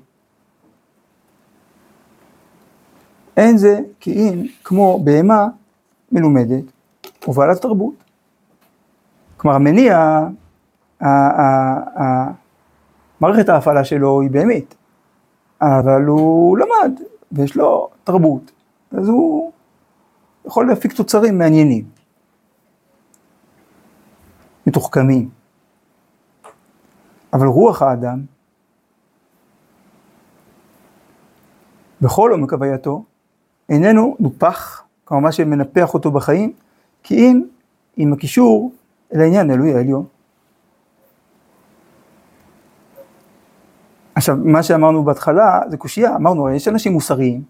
[3.36, 5.46] אין זה כי אם כמו בהמה
[6.12, 6.64] מלומדת
[7.28, 7.94] ובעלת תרבות.
[9.36, 10.28] כלומר המניע, ה-
[11.00, 12.30] ה- ה-
[13.20, 14.74] מערכת ההפעלה שלו היא בהמית,
[15.60, 17.00] אבל הוא למד
[17.32, 18.50] ויש לו תרבות,
[18.92, 19.52] אז הוא
[20.46, 21.84] יכול להפיק תוצרים מעניינים,
[24.66, 25.28] מתוחכמים.
[27.32, 28.20] אבל רוח האדם,
[32.00, 33.04] בכל עומק הווייתו,
[33.68, 36.52] איננו נופח, כלומר מה שמנפח אותו בחיים,
[37.02, 37.42] כי אם
[37.96, 38.72] עם הקישור
[39.14, 40.06] אל העניין האלוהי העליון.
[44.18, 47.42] עכשיו, מה שאמרנו בהתחלה זה קושייה, אמרנו, יש אנשים מוסריים,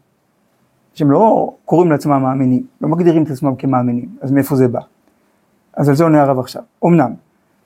[0.95, 4.81] שהם לא קוראים לעצמם מאמינים, לא מגדירים את עצמם כמאמינים, אז מאיפה זה בא?
[5.73, 6.63] אז על זה עונה הרב עכשיו.
[6.85, 7.15] אמנם,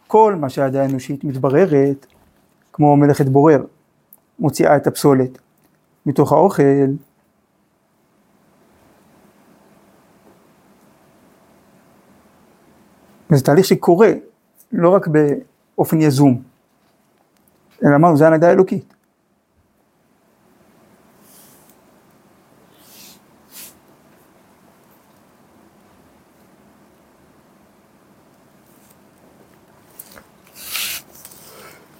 [0.06, 2.06] כל מה שהידה האנושית מתבררת,
[2.72, 3.64] כמו מלאכת בורר,
[4.38, 5.38] מוציאה את הפסולת
[6.06, 6.62] מתוך האוכל,
[13.30, 14.12] וזה תהליך שקורה,
[14.72, 16.51] לא רק באופן יזום,
[17.84, 18.94] אלא אמרנו, זה הנהגה האלוקית.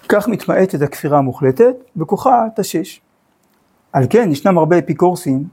[0.08, 3.00] כך מתמעטת הכפירה המוחלטת, וכוחה תשש.
[3.92, 5.44] על כן, ישנם הרבה אפיקורסים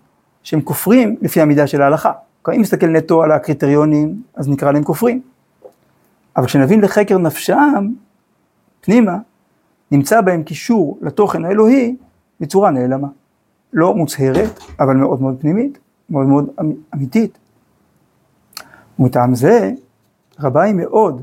[0.43, 2.11] שהם כופרים לפי המידה של ההלכה.
[2.55, 5.21] אם נסתכל נטו על הקריטריונים, אז נקרא להם כופרים.
[6.37, 7.87] אבל כשנבין לחקר נפשם,
[8.81, 9.17] פנימה,
[9.91, 11.95] נמצא בהם קישור לתוכן האלוהי
[12.39, 13.07] בצורה נעלמה.
[13.73, 17.37] לא מוצהרת, אבל מאוד מאוד פנימית, מאוד מאוד אמ-, אמיתית.
[18.99, 19.71] ומטעם זה,
[20.39, 21.21] רבה היא מאוד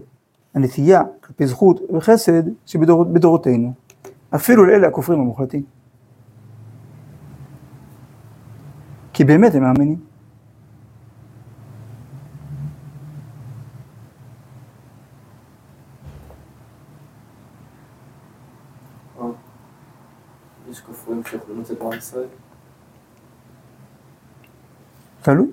[0.55, 3.73] הנטייה כלפי זכות וחסד שבדורותינו,
[4.35, 5.63] אפילו לאלה הכופרים המוחלטים.
[9.13, 9.99] כי באמת הם מאמינים.
[20.71, 20.83] יש
[21.67, 22.27] שיכולים לצאת בעם ישראל?
[25.23, 25.47] תלוי.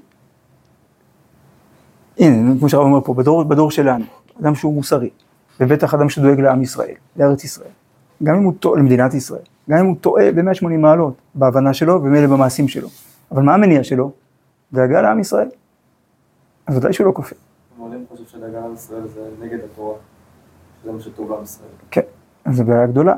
[2.20, 4.06] הנה, כמו שהרב אומר פה, בדור, בדור שלנו,
[4.42, 5.10] אדם שהוא מוסרי,
[5.60, 7.72] ובטח אדם שדואג לעם ישראל, לארץ ישראל,
[8.24, 12.28] גם אם הוא טועה, למדינת ישראל, גם אם הוא טועה ב-180 מעלות, בהבנה שלו ומילא
[12.28, 12.88] במעשים שלו.
[13.32, 14.12] אבל מה המניע שלו?
[14.74, 15.50] דאגה לעם ישראל.
[16.68, 17.36] אז ודאי שהוא לא כופר.
[17.76, 19.96] המעולים חושב שדאגה לעם ישראל זה נגד התורה,
[20.82, 21.70] שזה מה שטוב לעם ישראל.
[21.92, 22.02] כן,
[22.52, 23.14] זו בעיה גדולה.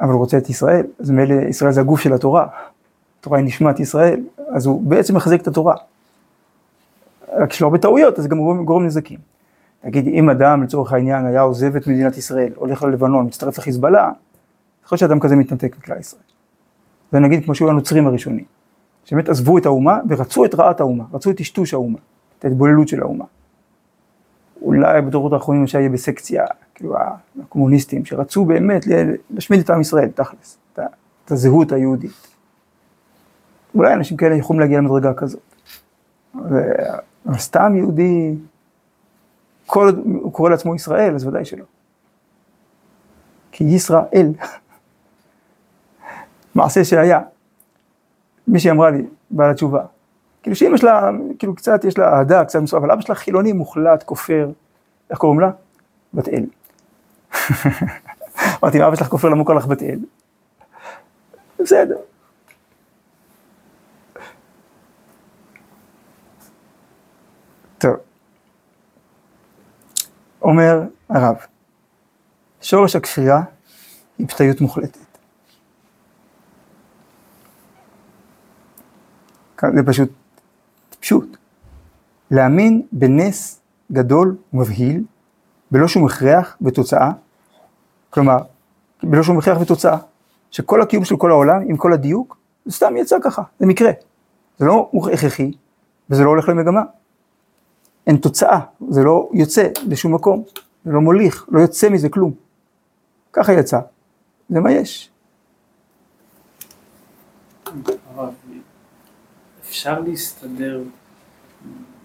[0.00, 2.46] אבל הוא רוצה את ישראל, אז מילא ישראל זה הגוף של התורה,
[3.20, 5.74] התורה היא נשמת ישראל, אז הוא בעצם מחזק את התורה.
[7.36, 9.18] רק יש לו הרבה טעויות, אז גם הוא גורם נזקים.
[9.84, 14.10] נגיד, אם אדם לצורך העניין היה עוזב את מדינת ישראל, הולך ללבנון, מצטרף לחיזבאללה,
[14.84, 16.22] יכול להיות שאדם כזה מתנתק מכלל ישראל.
[17.12, 18.44] זה נגיד כמו שהיו הנוצרים הראשונים,
[19.04, 21.98] שבאמת עזבו את האומה ורצו את רעת האומה, רצו את טשטוש האומה,
[22.38, 23.24] את ההתבוללות של האומה.
[24.64, 26.94] אולי בדורות האחרונים אפשר יהיה בסקציה, כאילו
[27.42, 28.84] הקומוניסטים, שרצו באמת
[29.30, 32.34] להשמיד את עם ישראל, תכלס, את הזהות היהודית.
[33.74, 35.40] אולי אנשים כאלה יכולים להגיע למדרגה כזאת.
[36.34, 38.34] אבל סתם יהודי,
[39.66, 41.64] כל עוד הוא קורא לעצמו ישראל, אז ודאי שלא.
[43.52, 44.32] כי ישראל,
[46.54, 47.20] מעשה שהיה.
[48.48, 49.84] מישהי אמרה לי, בעל התשובה,
[50.44, 54.02] כאילו שאמא שלה, כאילו קצת יש לה אהדה, קצת מסוים, אבל אבא שלה חילוני מוחלט,
[54.02, 54.50] כופר,
[55.10, 55.50] איך קוראים לה?
[56.14, 56.44] בת אל.
[58.62, 59.98] אמרתי, אם אבא שלך כופר, למה הוא קורא לך בת אל?
[61.60, 61.96] בסדר.
[70.42, 71.36] אומר הרב,
[72.60, 73.42] שורש הכפירה
[74.18, 74.98] היא פתיות מוחלטת.
[79.74, 80.10] זה פשוט
[81.04, 81.36] פשוט.
[82.30, 83.60] להאמין בנס
[83.92, 85.04] גדול ומבהיל,
[85.70, 87.10] בלא שום הכרח ותוצאה,
[88.10, 88.38] כלומר,
[89.02, 89.98] בלא שום הכרח ותוצאה,
[90.50, 93.90] שכל הקיום של כל העולם, עם כל הדיוק, זה סתם יצא ככה, זה מקרה.
[94.58, 95.52] זה לא הכרחי,
[96.10, 96.82] וזה לא הולך למגמה.
[98.06, 100.44] אין תוצאה, זה לא יוצא לשום מקום,
[100.84, 102.32] זה לא מוליך, לא יוצא מזה כלום.
[103.32, 103.80] ככה יצא,
[104.48, 105.10] זה מה יש.
[109.74, 110.80] אפשר להסתדר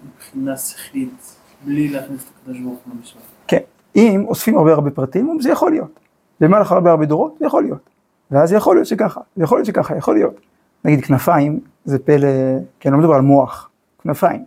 [0.05, 3.23] מבחינה שכלית בלי להכניס את הקדוש ברוך הוא למשוואה.
[3.47, 3.59] כן,
[3.95, 5.99] אם אוספים הרבה הרבה פרטים, זה יכול להיות.
[6.39, 7.89] במהלך הרבה הרבה דורות, זה יכול להיות.
[8.31, 10.33] ואז יכול להיות שככה, יכול להיות שככה, יכול להיות.
[10.85, 12.27] נגיד כנפיים, זה פלא,
[12.85, 13.69] אני לא מדבר על מוח,
[14.03, 14.45] כנפיים.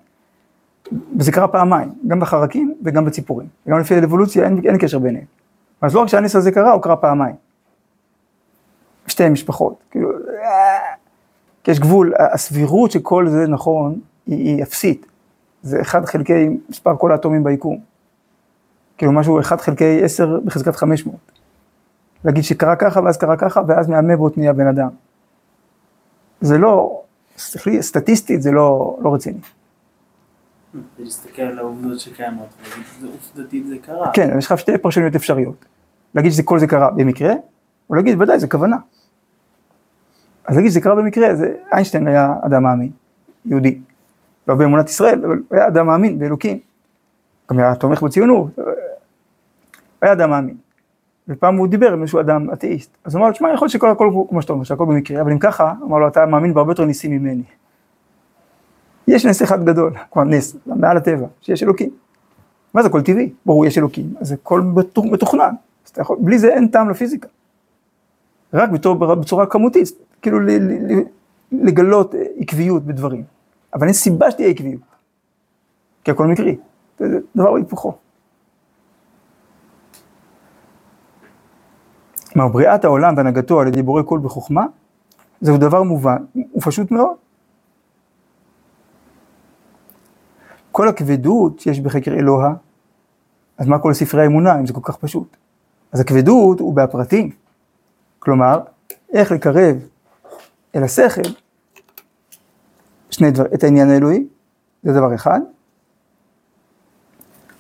[1.19, 3.49] וזה קרה פעמיים, גם בחרקים וגם בציפורים.
[3.67, 5.27] וגם לפי האבולוציה אין, אין קשר ביניהם.
[5.81, 7.35] אז לא רק שהנס הזה קרה, הוא קרה פעמיים.
[9.07, 9.75] שתי משפחות.
[9.91, 10.11] כאילו,
[11.65, 15.07] כי יש גבול, הסבירות שכל זה נכון, היא, היא אפסית.
[15.63, 17.79] זה אחד חלקי מספר כל האטומים ביקום.
[18.99, 21.33] כאילו משהו אחד חלקי עשר בחזקת חמש מאות.
[22.25, 24.89] להגיד שקרה ככה ואז קרה ככה ואז מהמבות נהיה בן אדם.
[26.41, 27.03] זה לא,
[27.37, 29.41] סליחי, סטטיסטית זה לא, לא רציני.
[30.99, 34.11] להסתכל על העובדות שקיימות, ולהגיד עובדתית זה קרה.
[34.15, 35.65] כן, יש לך שתי פרשנויות אפשריות.
[36.15, 37.33] להגיד שכל זה קרה במקרה,
[37.91, 38.77] או להגיד ודאי זה כוונה.
[40.47, 42.91] אז להגיד שזה קרה במקרה, זה איינשטיין היה אדם מאמין,
[43.47, 43.79] יהודי.
[44.49, 46.59] לא באמונת ישראל, אבל הוא היה אדם מאמין באלוקים.
[47.51, 48.59] גם היה תומך בציונות,
[50.01, 50.57] היה אדם מאמין.
[51.29, 52.97] ופעם הוא דיבר עם איזשהו אדם אתאיסט.
[53.05, 55.33] אז הוא אמר לו, תשמע, יכול להיות שכל הכל כמו שאתה אומר, שהכל במקרה, אבל
[55.33, 57.43] אם ככה, אמר לו, אתה מאמין בהרבה יותר ניסים ממני.
[59.09, 61.91] יש נס אחד גדול, כלומר נס, מעל הטבע, שיש אלוקים.
[62.75, 63.33] מה זה הכל טבעי?
[63.47, 64.63] ברור, יש אלוקים, אז הכל
[65.05, 65.55] מתוכנן.
[66.19, 67.29] בלי זה אין טעם לפיזיקה.
[68.53, 69.89] רק בתור, בצורה כמותית,
[70.23, 71.03] כאילו ל, ל, ל,
[71.53, 73.25] לגלות עקביות בדברים.
[73.75, 74.81] אבל אין סיבה שתהיה עקביות,
[76.05, 76.57] כי הכל מקרי,
[76.99, 77.95] זה דבר בהיפוכו.
[82.33, 84.67] כלומר, בריאת העולם והנהגתו על ידי בורא קול בחוכמה,
[85.41, 87.17] זהו דבר מובן, הוא פשוט מאוד.
[90.73, 92.55] כל הכבדות שיש בחקר אלוה,
[93.59, 95.37] אז מה כל ספרי האמונה אם זה כל כך פשוט?
[95.93, 97.31] אז הכבדות הוא בהפרטים.
[98.25, 98.61] כלומר,
[99.13, 99.77] איך לקרב
[100.75, 101.31] אל השכל
[103.11, 104.27] שני דבר, את העניין האלוהי,
[104.83, 105.41] זה דבר אחד,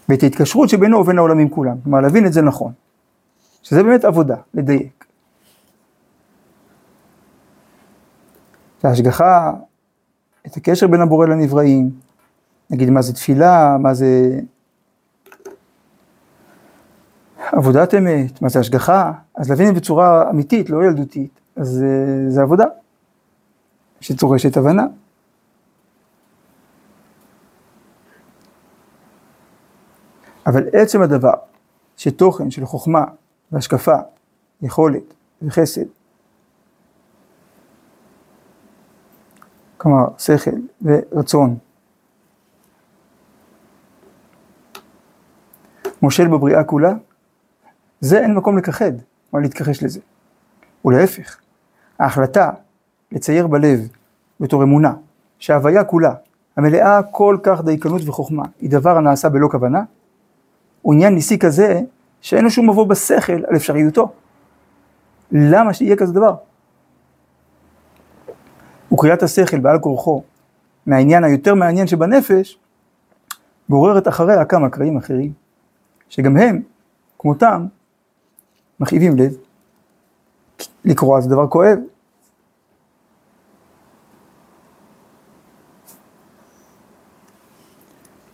[0.08, 2.72] ואת ההתקשרות שבינו ובין העולמים כולם, כלומר להבין את זה נכון,
[3.62, 5.04] שזה באמת עבודה, לדייק.
[8.78, 9.52] את ההשגחה,
[10.46, 11.90] את הקשר בין הבורא לנבראים,
[12.70, 14.40] נגיד מה זה תפילה, מה זה
[17.52, 22.24] עבודת אמת, מה זה השגחה, אז להבין את זה בצורה אמיתית, לא ילדותית, אז זה,
[22.28, 22.64] זה עבודה
[24.00, 24.86] שצורשת הבנה.
[30.46, 31.34] אבל עצם הדבר
[31.96, 33.04] שתוכן של חוכמה
[33.52, 33.96] והשקפה,
[34.62, 35.86] יכולת וחסד,
[39.78, 40.50] כלומר שכל
[40.82, 41.56] ורצון,
[46.02, 46.92] מושל בבריאה כולה,
[48.02, 48.92] זה אין מקום לכחד,
[49.32, 50.00] או להתכחש לזה.
[50.84, 51.36] ולהפך,
[51.98, 52.50] ההחלטה
[53.12, 53.88] לצייר בלב
[54.40, 54.92] בתור אמונה,
[55.38, 56.14] שההוויה כולה,
[56.56, 59.82] המלאה כל כך דייקנות וחוכמה, היא דבר הנעשה בלא כוונה,
[60.82, 61.80] הוא עניין ניסי כזה,
[62.20, 64.12] שאין לו שום מבוא בשכל על אפשריותו.
[65.32, 66.34] למה שיהיה כזה דבר?
[68.92, 70.22] וקריאת השכל בעל כורחו,
[70.86, 72.58] מהעניין היותר מעניין שבנפש,
[73.70, 75.32] גוררת אחריה כמה קרעים אחרים,
[76.08, 76.62] שגם הם,
[77.18, 77.66] כמותם,
[78.82, 79.36] מכאיבים לב.
[80.84, 81.78] לקרוע זה דבר כואב.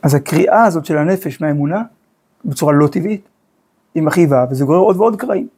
[0.02, 1.82] אז הקריאה הזאת של הנפש מהאמונה,
[2.44, 3.28] בצורה לא טבעית,
[3.94, 5.48] היא מכאיבה, וזה גורר עוד ועוד קרעים.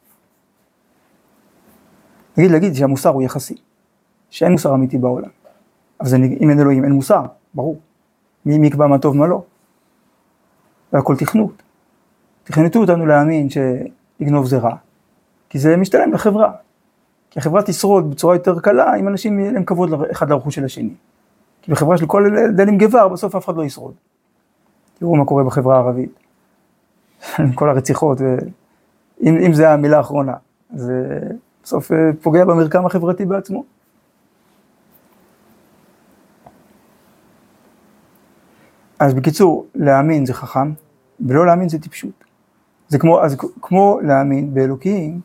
[2.37, 3.55] נגיד, להגיד שהמוסר הוא יחסי,
[4.29, 5.29] שאין מוסר אמיתי בעולם.
[5.99, 7.79] אבל זה, אם אין אלוהים, אין מוסר, ברור.
[8.45, 9.43] מי יקבע מה טוב מה לא?
[10.91, 11.63] זה הכל תכנות.
[12.43, 13.47] תכנתו אותנו להאמין
[14.21, 14.75] שלגנוב זה רע,
[15.49, 16.51] כי זה משתלם לחברה.
[17.29, 20.93] כי החברה תשרוד בצורה יותר קלה אם אנשים יהיה להם כבוד אחד לרכוש של השני.
[21.61, 23.93] כי בחברה של כל דלים גבר, בסוף אף אחד לא ישרוד.
[24.99, 26.19] תראו מה קורה בחברה הערבית.
[27.55, 30.33] כל הרציחות, ואם זה המילה האחרונה,
[30.73, 31.19] זה
[31.63, 33.63] בסוף אה, פוגע במרקם החברתי בעצמו.
[38.99, 40.71] אז בקיצור, להאמין זה חכם,
[41.19, 42.30] ולא להאמין זה טיפשות.
[42.91, 45.21] זה כמו, אז כמו להאמין באלוקים,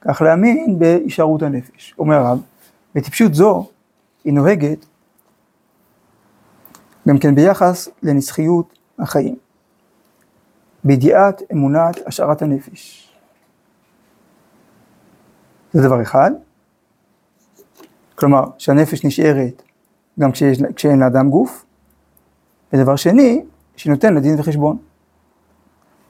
[0.00, 1.94] כך להאמין בהישארות הנפש.
[1.98, 2.42] אומר הרב,
[2.94, 3.68] וטיפשות זו
[4.24, 4.86] היא נוהגת
[7.08, 9.36] גם כן ביחס לנצחיות החיים.
[10.84, 13.12] בידיעת אמונת השארת הנפש.
[15.72, 16.30] זה דבר אחד,
[18.14, 19.62] כלומר שהנפש נשארת
[20.20, 21.64] גם כשיש, כשאין לאדם גוף,
[22.72, 23.44] ודבר שני,
[23.76, 24.87] שנותן לדין וחשבון.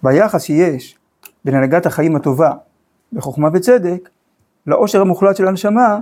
[0.03, 0.99] ביחס שיש
[1.45, 2.53] בין הנהגת החיים הטובה
[3.13, 4.09] בחוכמה וצדק,
[4.67, 5.99] לעושר המוחלט של הנשמה,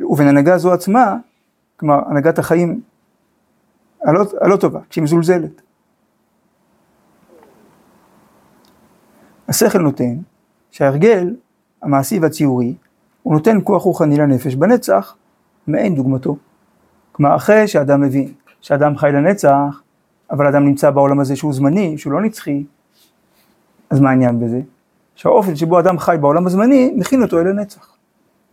[0.00, 1.16] ובין הנהגה זו עצמה,
[1.76, 2.80] כלומר הנהגת החיים
[4.02, 5.62] הלא, הלא טובה, כשהיא מזולזלת.
[9.48, 10.16] השכל נותן
[10.70, 11.36] שההרגל
[11.82, 12.74] המעשי והציורי,
[13.22, 15.16] הוא נותן כוח רוחני לנפש בנצח,
[15.68, 16.36] מאין דוגמתו.
[17.12, 19.82] כלומר, אחרי שאדם מבין שאדם חי לנצח,
[20.30, 22.64] אבל אדם נמצא בעולם הזה שהוא זמני, שהוא לא נצחי,
[23.90, 24.60] אז מה העניין בזה?
[25.14, 27.96] שהאופן שבו אדם חי בעולם הזמני, מכין אותו אל הנצח.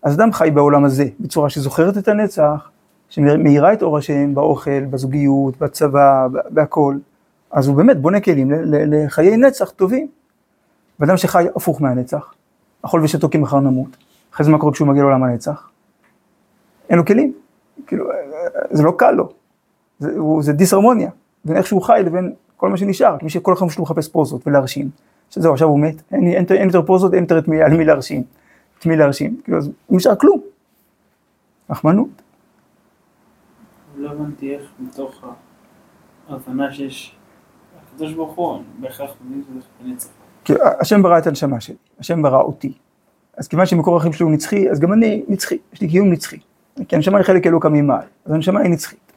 [0.03, 2.69] אז אדם חי בעולם הזה, בצורה שזוכרת את הנצח,
[3.09, 6.97] שמאירה את אור השם באוכל, בזוגיות, בצבא, בהכל,
[7.51, 10.07] אז הוא באמת בונה כלים לחיי נצח טובים.
[10.99, 12.33] ואדם שחי הפוך מהנצח,
[12.81, 13.97] אכול ושתו כי מחר נמות,
[14.33, 15.69] אחרי זה מה קורה כשהוא מגיע לעולם הנצח?
[16.89, 17.33] אין לו כלים,
[17.87, 18.05] כאילו,
[18.71, 19.29] זה לא קל לו,
[19.99, 21.09] זה, זה דיסהרמוניה,
[21.45, 24.89] בין איך שהוא חי לבין כל מה שנשאר, מי שכל החיים שלו מחפש פוזות ולהרשים,
[25.33, 27.85] שזהו, עכשיו הוא מת, אין, אין, אין יותר פוזות, אין יותר את מי, על מי
[27.85, 28.23] להרשים,
[28.79, 30.41] את מי להרשים, כאילו, אז הוא נשאר כלום,
[31.69, 32.21] רחמנות.
[33.97, 35.25] לא הבנתי איך מתוך
[36.29, 37.15] ההבנה שיש,
[37.93, 40.09] הקדוש ברוך הוא, בהכרח מבין שזה בנצח.
[40.43, 42.73] כי השם ברא את הנשמה שלי, השם ברא אותי.
[43.37, 46.39] אז כיוון שמקור החיים שלי הוא נצחי, אז גם אני נצחי, יש לי קיום נצחי.
[46.87, 49.13] כי הנשמה היא חלק אלוקא ממעל, אז הנשמה היא נצחית.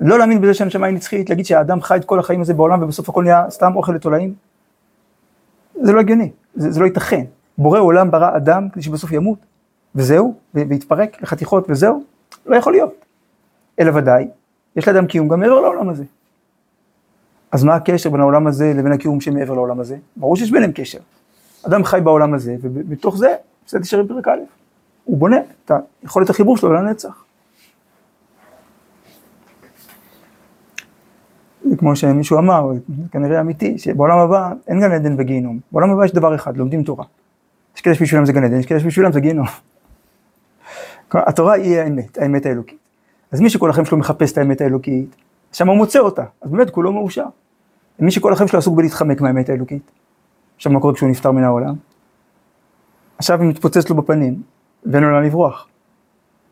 [0.00, 3.08] לא להאמין בזה שהנשמה היא נצחית, להגיד שהאדם חי את כל החיים הזה בעולם ובסוף
[3.08, 4.34] הכל נהיה סתם אוכל לתולעים,
[5.80, 7.24] זה לא הגיוני, זה, זה לא ייתכן.
[7.58, 9.38] בורא עולם ברא אדם כדי שבסוף ימות,
[9.94, 12.02] וזהו, ויתפרק לחתיכות וזהו,
[12.46, 12.94] לא יכול להיות.
[13.80, 14.28] אלא ודאי,
[14.76, 16.04] יש לאדם קיום גם מעבר לעולם הזה.
[17.52, 19.96] אז מה הקשר בין העולם הזה לבין הקיום שמעבר לעולם הזה?
[20.16, 20.98] ברור שיש ביניהם קשר.
[21.66, 23.34] אדם חי בעולם הזה, ובתוך זה
[23.66, 24.38] מסילת ישרים פרק א',
[25.04, 25.70] הוא בונה את
[26.02, 27.24] יכולת החיבור שלו לנצח.
[31.78, 32.70] כמו שמישהו אמר,
[33.12, 37.04] כנראה אמיתי, שבעולם הבא אין גן עדן וגיהינום, בעולם הבא יש דבר אחד, לומדים תורה.
[37.76, 39.46] יש כאלה שבשבילם זה גן עדן, יש כאלה שבשבילם זה גיהינום.
[41.14, 42.78] התורה היא האמת, האמת האלוקית.
[43.32, 45.16] אז מי שכל החיים שלו מחפש את האמת האלוקית,
[45.52, 47.26] שם הוא מוצא אותה, אז באמת כולו מאושר.
[47.98, 49.90] מי שכל החיים שלו עסוק בלהתחמק מהאמת האלוקית,
[50.56, 51.74] עכשיו מה קורה כשהוא נפטר מן העולם?
[53.18, 54.42] עכשיו היא מתפוצצת לו בפנים,
[54.86, 55.68] ואין לו לאן לברוח.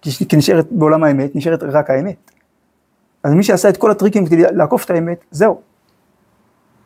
[0.03, 2.31] כי נשארת בעולם האמת, נשארת רק האמת.
[3.25, 5.61] אז מי שעשה את כל הטריקים כדי לעקוף את האמת, זהו.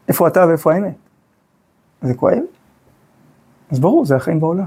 [0.08, 0.94] איפה אתה ואיפה האמת?
[2.02, 2.42] זה כואב?
[3.70, 4.66] אז ברור, זה החיים בעולם.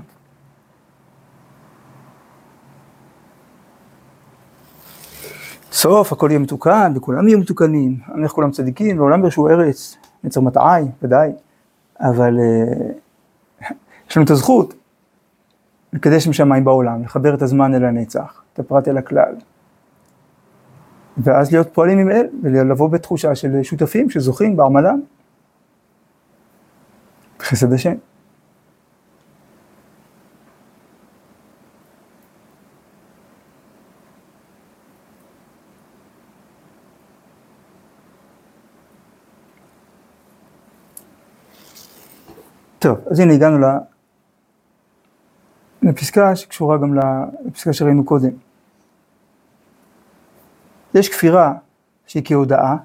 [5.72, 10.84] סוף הכל יהיה מתוקן וכולם יהיו מתוקנים, נלך כולם צדיקים ועולם ירשו ארץ, נצר מטעי,
[11.02, 11.32] ודאי,
[12.00, 13.68] אבל אה,
[14.10, 14.74] יש לנו את הזכות
[15.94, 19.36] לקדש משמיים בעולם, לחבר את הזמן אל הנצח, את הפרט אל הכלל.
[21.18, 25.02] ואז להיות פועלים עם אל, ולבוא בתחושה של שותפים שזוכים בעמלם.
[27.40, 27.94] בחסד השם.
[42.80, 43.68] טוב, אז הנה הגענו
[45.82, 46.94] לפסקה שקשורה גם
[47.46, 48.47] לפסקה שראינו קודם.
[51.00, 51.54] יש כפירה
[52.08, 52.76] שהיא כהודאה,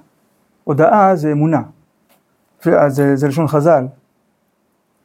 [0.63, 1.61] הודאה זה אמונה,
[2.87, 3.85] זה, זה לשון חז"ל,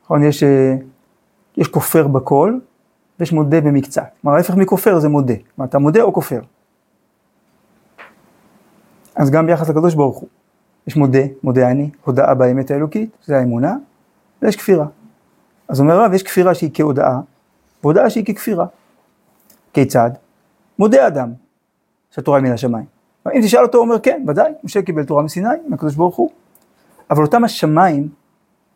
[0.04, 0.22] נכון?
[0.22, 0.76] יש, אה,
[1.56, 2.58] יש כופר בכל
[3.20, 6.40] ויש מודה במקצת, כלומר ההפך מכופר זה מודה, כלומר אתה מודה או כופר.
[9.16, 10.28] אז גם ביחס לקדוש ברוך הוא,
[10.86, 13.76] יש מודה, מודה אני, הודאה באמת האלוקית, זה האמונה,
[14.42, 14.86] ויש כפירה.
[15.68, 17.18] אז אומר הרב, יש כפירה שהיא כהודאה,
[17.82, 18.66] והודאה שהיא ככפירה.
[19.72, 20.10] כיצד?
[20.78, 21.32] מודה אדם
[22.10, 22.97] שהתורה היא מן השמיים.
[23.34, 26.30] אם תשאל אותו, הוא אומר כן, ודאי, משה קיבל תורה מסיני, מהקדוש ברוך הוא.
[27.10, 28.08] אבל אותם השמיים,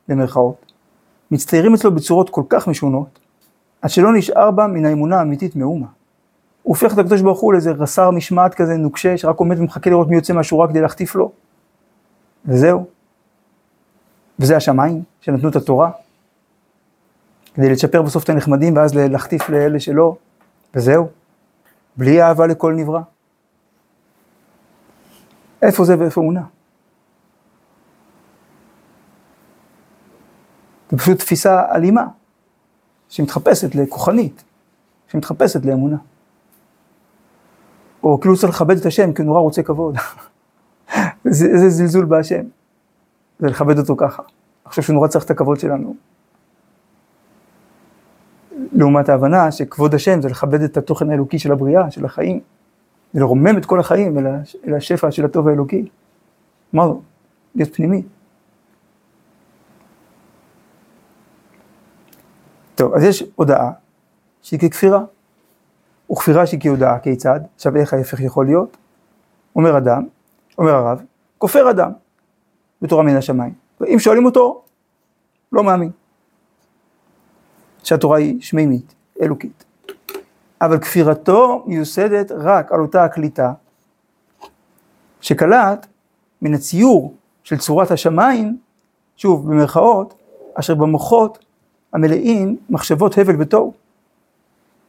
[0.08, 0.72] במרכאות,
[1.30, 3.18] מצטיירים אצלו בצורות כל כך משונות,
[3.82, 5.86] עד שלא נשאר בה מן האמונה האמיתית מאומה.
[6.62, 10.08] הוא הופך את הקדוש ברוך הוא לאיזה רס"ר משמעת כזה נוקשה, שרק עומד ומחכה לראות
[10.08, 11.32] מי יוצא מהשורה כדי להחטיף לו.
[12.46, 12.86] וזהו.
[14.38, 15.90] וזה השמיים שנתנו את התורה,
[17.54, 20.16] כדי לצ'פר בסוף את הנחמדים ואז להחטיף לאלה שלא,
[20.74, 21.08] וזהו.
[21.96, 23.00] בלי אהבה לכל נברא.
[25.62, 26.42] איפה זה ואיפה אמונה?
[30.90, 32.06] זה פשוט תפיסה אלימה,
[33.08, 34.44] שמתחפשת לכוחנית,
[35.08, 35.96] שמתחפשת לאמונה.
[38.02, 39.96] או כאילו צריך לכבד את השם כי הוא נורא רוצה כבוד.
[41.24, 42.42] זה, זה זלזול בהשם,
[43.38, 44.22] זה לכבד אותו ככה.
[44.22, 45.94] אני חושב שהוא נורא צריך את הכבוד שלנו.
[48.72, 52.40] לעומת ההבנה שכבוד השם זה לכבד את התוכן האלוקי של הבריאה, של החיים,
[53.12, 54.18] זה לרומם את כל החיים
[54.66, 55.88] אל השפע של הטוב האלוקי.
[56.74, 57.02] אמרנו,
[57.54, 58.02] להיות פנימי.
[62.74, 63.70] טוב, אז יש הודעה
[64.42, 65.04] שהיא ככפירה,
[66.12, 67.40] וכפירה שהיא כהודעה, כיצד?
[67.54, 68.76] עכשיו איך ההפך יכול להיות?
[69.56, 70.06] אומר אדם,
[70.58, 71.02] אומר הרב,
[71.38, 71.92] כופר אדם
[72.82, 73.54] בתורה מן השמיים.
[73.94, 74.64] אם שואלים אותו,
[75.52, 75.90] לא מאמין.
[77.82, 79.64] שהתורה היא שמימית, אלוקית.
[80.62, 83.52] אבל כפירתו מיוסדת רק על אותה הקליטה
[85.20, 85.86] שקלט
[86.42, 88.56] מן הציור של צורת השמיים,
[89.16, 90.14] שוב במרכאות,
[90.54, 91.44] אשר במוחות
[91.92, 93.72] המלאים מחשבות הבל ותוהו.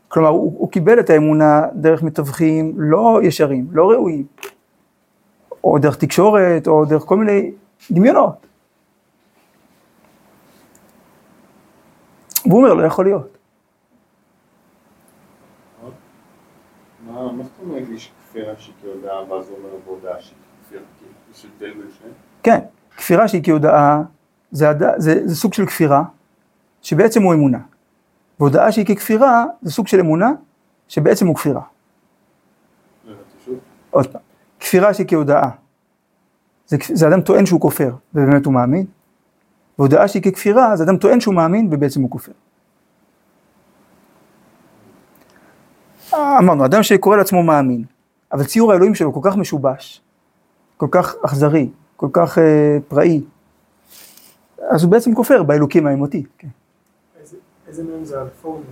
[0.07, 4.25] כלומר, הוא, הוא קיבל את האמונה דרך מתווכים לא ישרים, לא ראויים,
[5.63, 7.51] או דרך תקשורת, או דרך כל מיני
[7.91, 8.47] דמיונות.
[12.45, 13.37] והוא אומר, לא יכול להיות.
[17.13, 20.83] מה זאת אומרת יש כפירה שהיא כהודעה, ואז הוא אומר בהודעה שהיא כפירה,
[21.31, 22.13] יש הבדל בין שניהם?
[22.43, 22.59] כן,
[22.97, 24.01] כפירה שהיא כהודעה,
[24.51, 24.83] זה, הד...
[24.97, 26.03] זה, זה סוג של כפירה,
[26.81, 27.59] שבעצם הוא אמונה.
[28.39, 30.31] והודעה שהיא ככפירה, זה סוג של אמונה,
[30.87, 31.61] שבעצם הוא כפירה.
[33.91, 34.21] עוד פעם,
[34.59, 35.49] כפירה שהיא כהודעה,
[36.67, 38.85] זה, זה אדם טוען שהוא כופר, ובאמת הוא מאמין.
[39.79, 42.31] והודעה שהיא ככפירה, זה אדם טוען שהוא מאמין, ובעצם הוא כופר.
[46.39, 47.83] אמרנו, אדם שקורא לעצמו מאמין,
[48.31, 50.01] אבל ציור האלוהים שלו כל כך משובש,
[50.77, 52.43] כל כך אכזרי, כל כך אה,
[52.87, 53.21] פראי,
[54.69, 56.23] אז הוא בעצם כופר באלוקים האמותי.
[56.37, 56.47] כן.
[57.21, 57.37] איזה-
[57.67, 58.63] איזה מהם זה הרפורמים?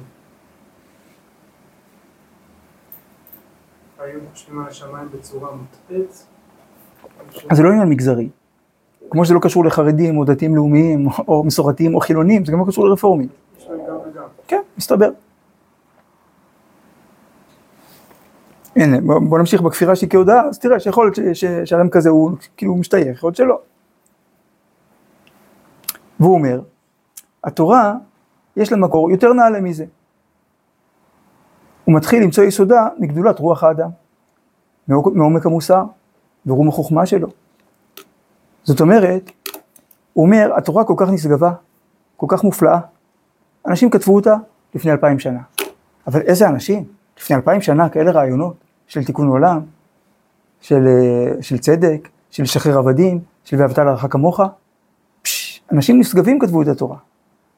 [3.99, 6.25] היו חושבים על השמיים בצורה מוטעית?
[7.49, 8.29] אז זה לא עניין מגזרי.
[9.09, 12.65] כמו שזה לא קשור לחרדים או דתיים לאומיים או מסורתיים או חילונים, זה גם לא
[12.67, 13.27] קשור לרפורמים.
[14.47, 15.09] כן, מסתבר.
[18.75, 22.09] הנה, בוא, בוא נמשיך בכפירה שהיא כהודאה, אז תראה שיכול להיות ש- ש- שהרם כזה
[22.09, 23.59] הוא כאילו משתייך, יכול להיות שלא.
[26.19, 26.61] והוא אומר,
[27.43, 27.93] התורה,
[28.57, 29.85] יש לה מקור יותר נעלה מזה.
[31.85, 33.89] הוא מתחיל למצוא יסודה מגדולת רוח האדם,
[34.87, 35.83] מעומק המוסר
[36.45, 37.27] ורום החוכמה שלו.
[38.63, 39.31] זאת אומרת,
[40.13, 41.51] הוא אומר, התורה כל כך נשגבה,
[42.17, 42.79] כל כך מופלאה,
[43.67, 44.35] אנשים כתבו אותה
[44.75, 45.39] לפני אלפיים שנה.
[46.07, 47.00] אבל איזה אנשים?
[47.21, 48.55] לפני אלפיים שנה כאלה רעיונות
[48.87, 49.59] של תיקון עולם,
[50.61, 54.39] של, אה, של צדק, של לשחרר עבדים, של ואהבת לרעך כמוך.
[55.21, 56.97] פש, אנשים נשגבים כתבו את התורה.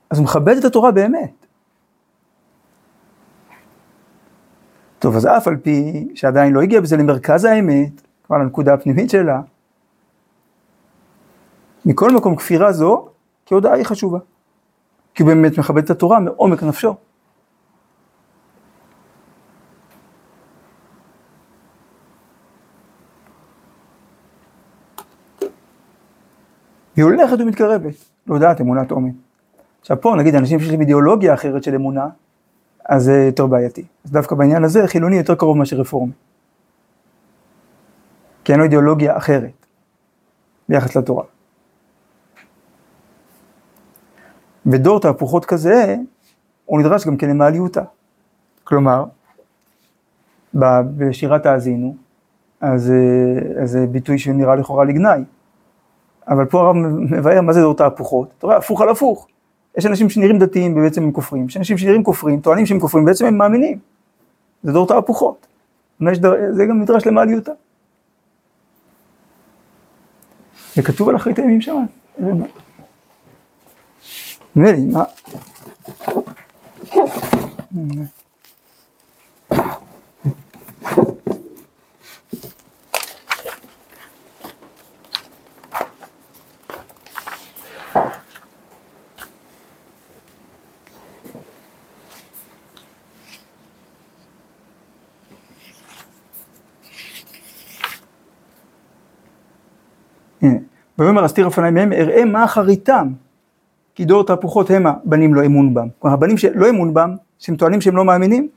[0.09, 1.45] אז הוא מכבד את התורה באמת.
[4.99, 9.41] טוב, אז אף על פי שעדיין לא הגיע בזה למרכז האמת, כבר לנקודה הפנימית שלה,
[11.85, 13.07] מכל מקום כפירה זו,
[13.45, 14.19] כהודעה היא חשובה.
[15.15, 16.95] כי הוא באמת מכבד את התורה מעומק נפשו.
[26.95, 27.93] והיא הולכת ומתקרבת
[28.27, 29.13] להודעת אמונת עומק.
[29.81, 32.07] עכשיו פה נגיד אנשים שיש להם אידיאולוגיה אחרת של אמונה,
[32.85, 33.85] אז זה יותר בעייתי.
[34.05, 36.11] אז דווקא בעניין הזה חילוני יותר קרוב מאשר רפורמי.
[38.43, 39.65] כי אין לו אידיאולוגיה אחרת
[40.69, 41.23] ביחס לתורה.
[44.65, 45.95] ודור תהפוכות כזה,
[46.65, 47.81] הוא נדרש גם כן למעליותה.
[48.63, 49.05] כלומר,
[50.53, 51.95] בשירת האזינו,
[52.61, 55.23] אז אה, אז זה ביטוי שנראה לכאורה לגנאי.
[56.27, 58.27] אבל פה הרב מבאר מה זה דור תהפוכות.
[58.37, 59.27] אתה רואה, הפוך על הפוך.
[59.77, 63.25] יש אנשים שנראים דתיים ובעצם הם כופרים, יש אנשים שנראים כופרים, טוענים שהם כופרים, בעצם
[63.25, 63.79] הם מאמינים.
[64.63, 65.47] זה דור תהפוכות.
[66.51, 67.51] זה גם נדרש למעליותה.
[70.75, 71.85] זה כתוב על אחרית הימים שם.
[74.55, 75.03] נראה לי, מה?
[100.41, 100.59] הנה,
[100.99, 103.07] ויאמר אסתיר לפני מהם, אראה מה אחריתם,
[103.95, 105.87] כי דור תהפוכות המה בנים לא אמון בם.
[105.99, 108.49] כלומר, הבנים שלא אמון בם, שהם טוענים שהם לא מאמינים,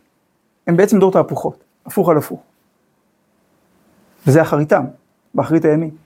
[0.66, 2.40] הם בעצם דור תהפוכות, הפוך על הפוך.
[4.26, 4.84] וזה אחריתם,
[5.34, 6.05] באחרית הימים.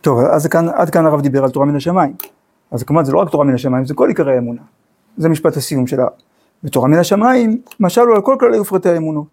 [0.00, 2.14] טוב, אז כאן, עד כאן הרב דיבר על תורה מן השמיים.
[2.70, 4.60] אז כמובן זה לא רק תורה מן השמיים, זה כל עיקרי האמונה.
[5.16, 6.10] זה משפט הסיום של הרב.
[6.64, 9.26] ותורה מן השמיים, משל הוא על כל כללי ופרטי האמונות.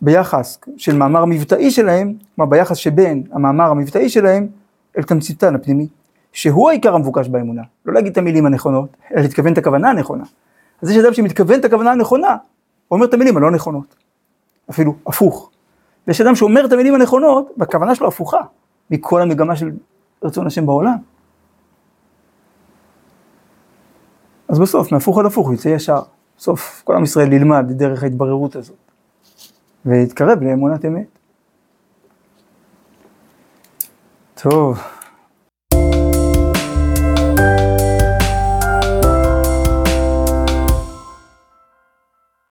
[0.00, 4.46] ביחס של מאמר מבטאי שלהם, כלומר ביחס שבין המאמר המבטאי שלהם
[4.98, 5.88] אל תמציתן הפנימי,
[6.32, 7.62] שהוא העיקר המבוקש באמונה.
[7.86, 10.24] לא להגיד את המילים הנכונות, אלא להתכוון את הכוונה הנכונה.
[10.82, 12.36] אז יש אדם שמתכוון את הכוונה הנכונה,
[12.90, 13.94] אומר את המילים הלא נכונות.
[14.70, 15.50] אפילו הפוך.
[16.06, 18.40] ויש אדם שאומר את המילים הנכונות, והכוונה שלו הפוכה
[18.90, 19.70] מכל המגמה של
[20.22, 20.96] רצון השם בעולם.
[24.48, 26.02] אז בסוף, מהפוך עד הפוך, הוא יצא ישר.
[26.38, 28.76] בסוף, כל עם ישראל ילמד דרך ההתבררות הזאת,
[29.86, 31.18] ויתקרב לאמונת אמת.
[34.34, 34.99] טוב.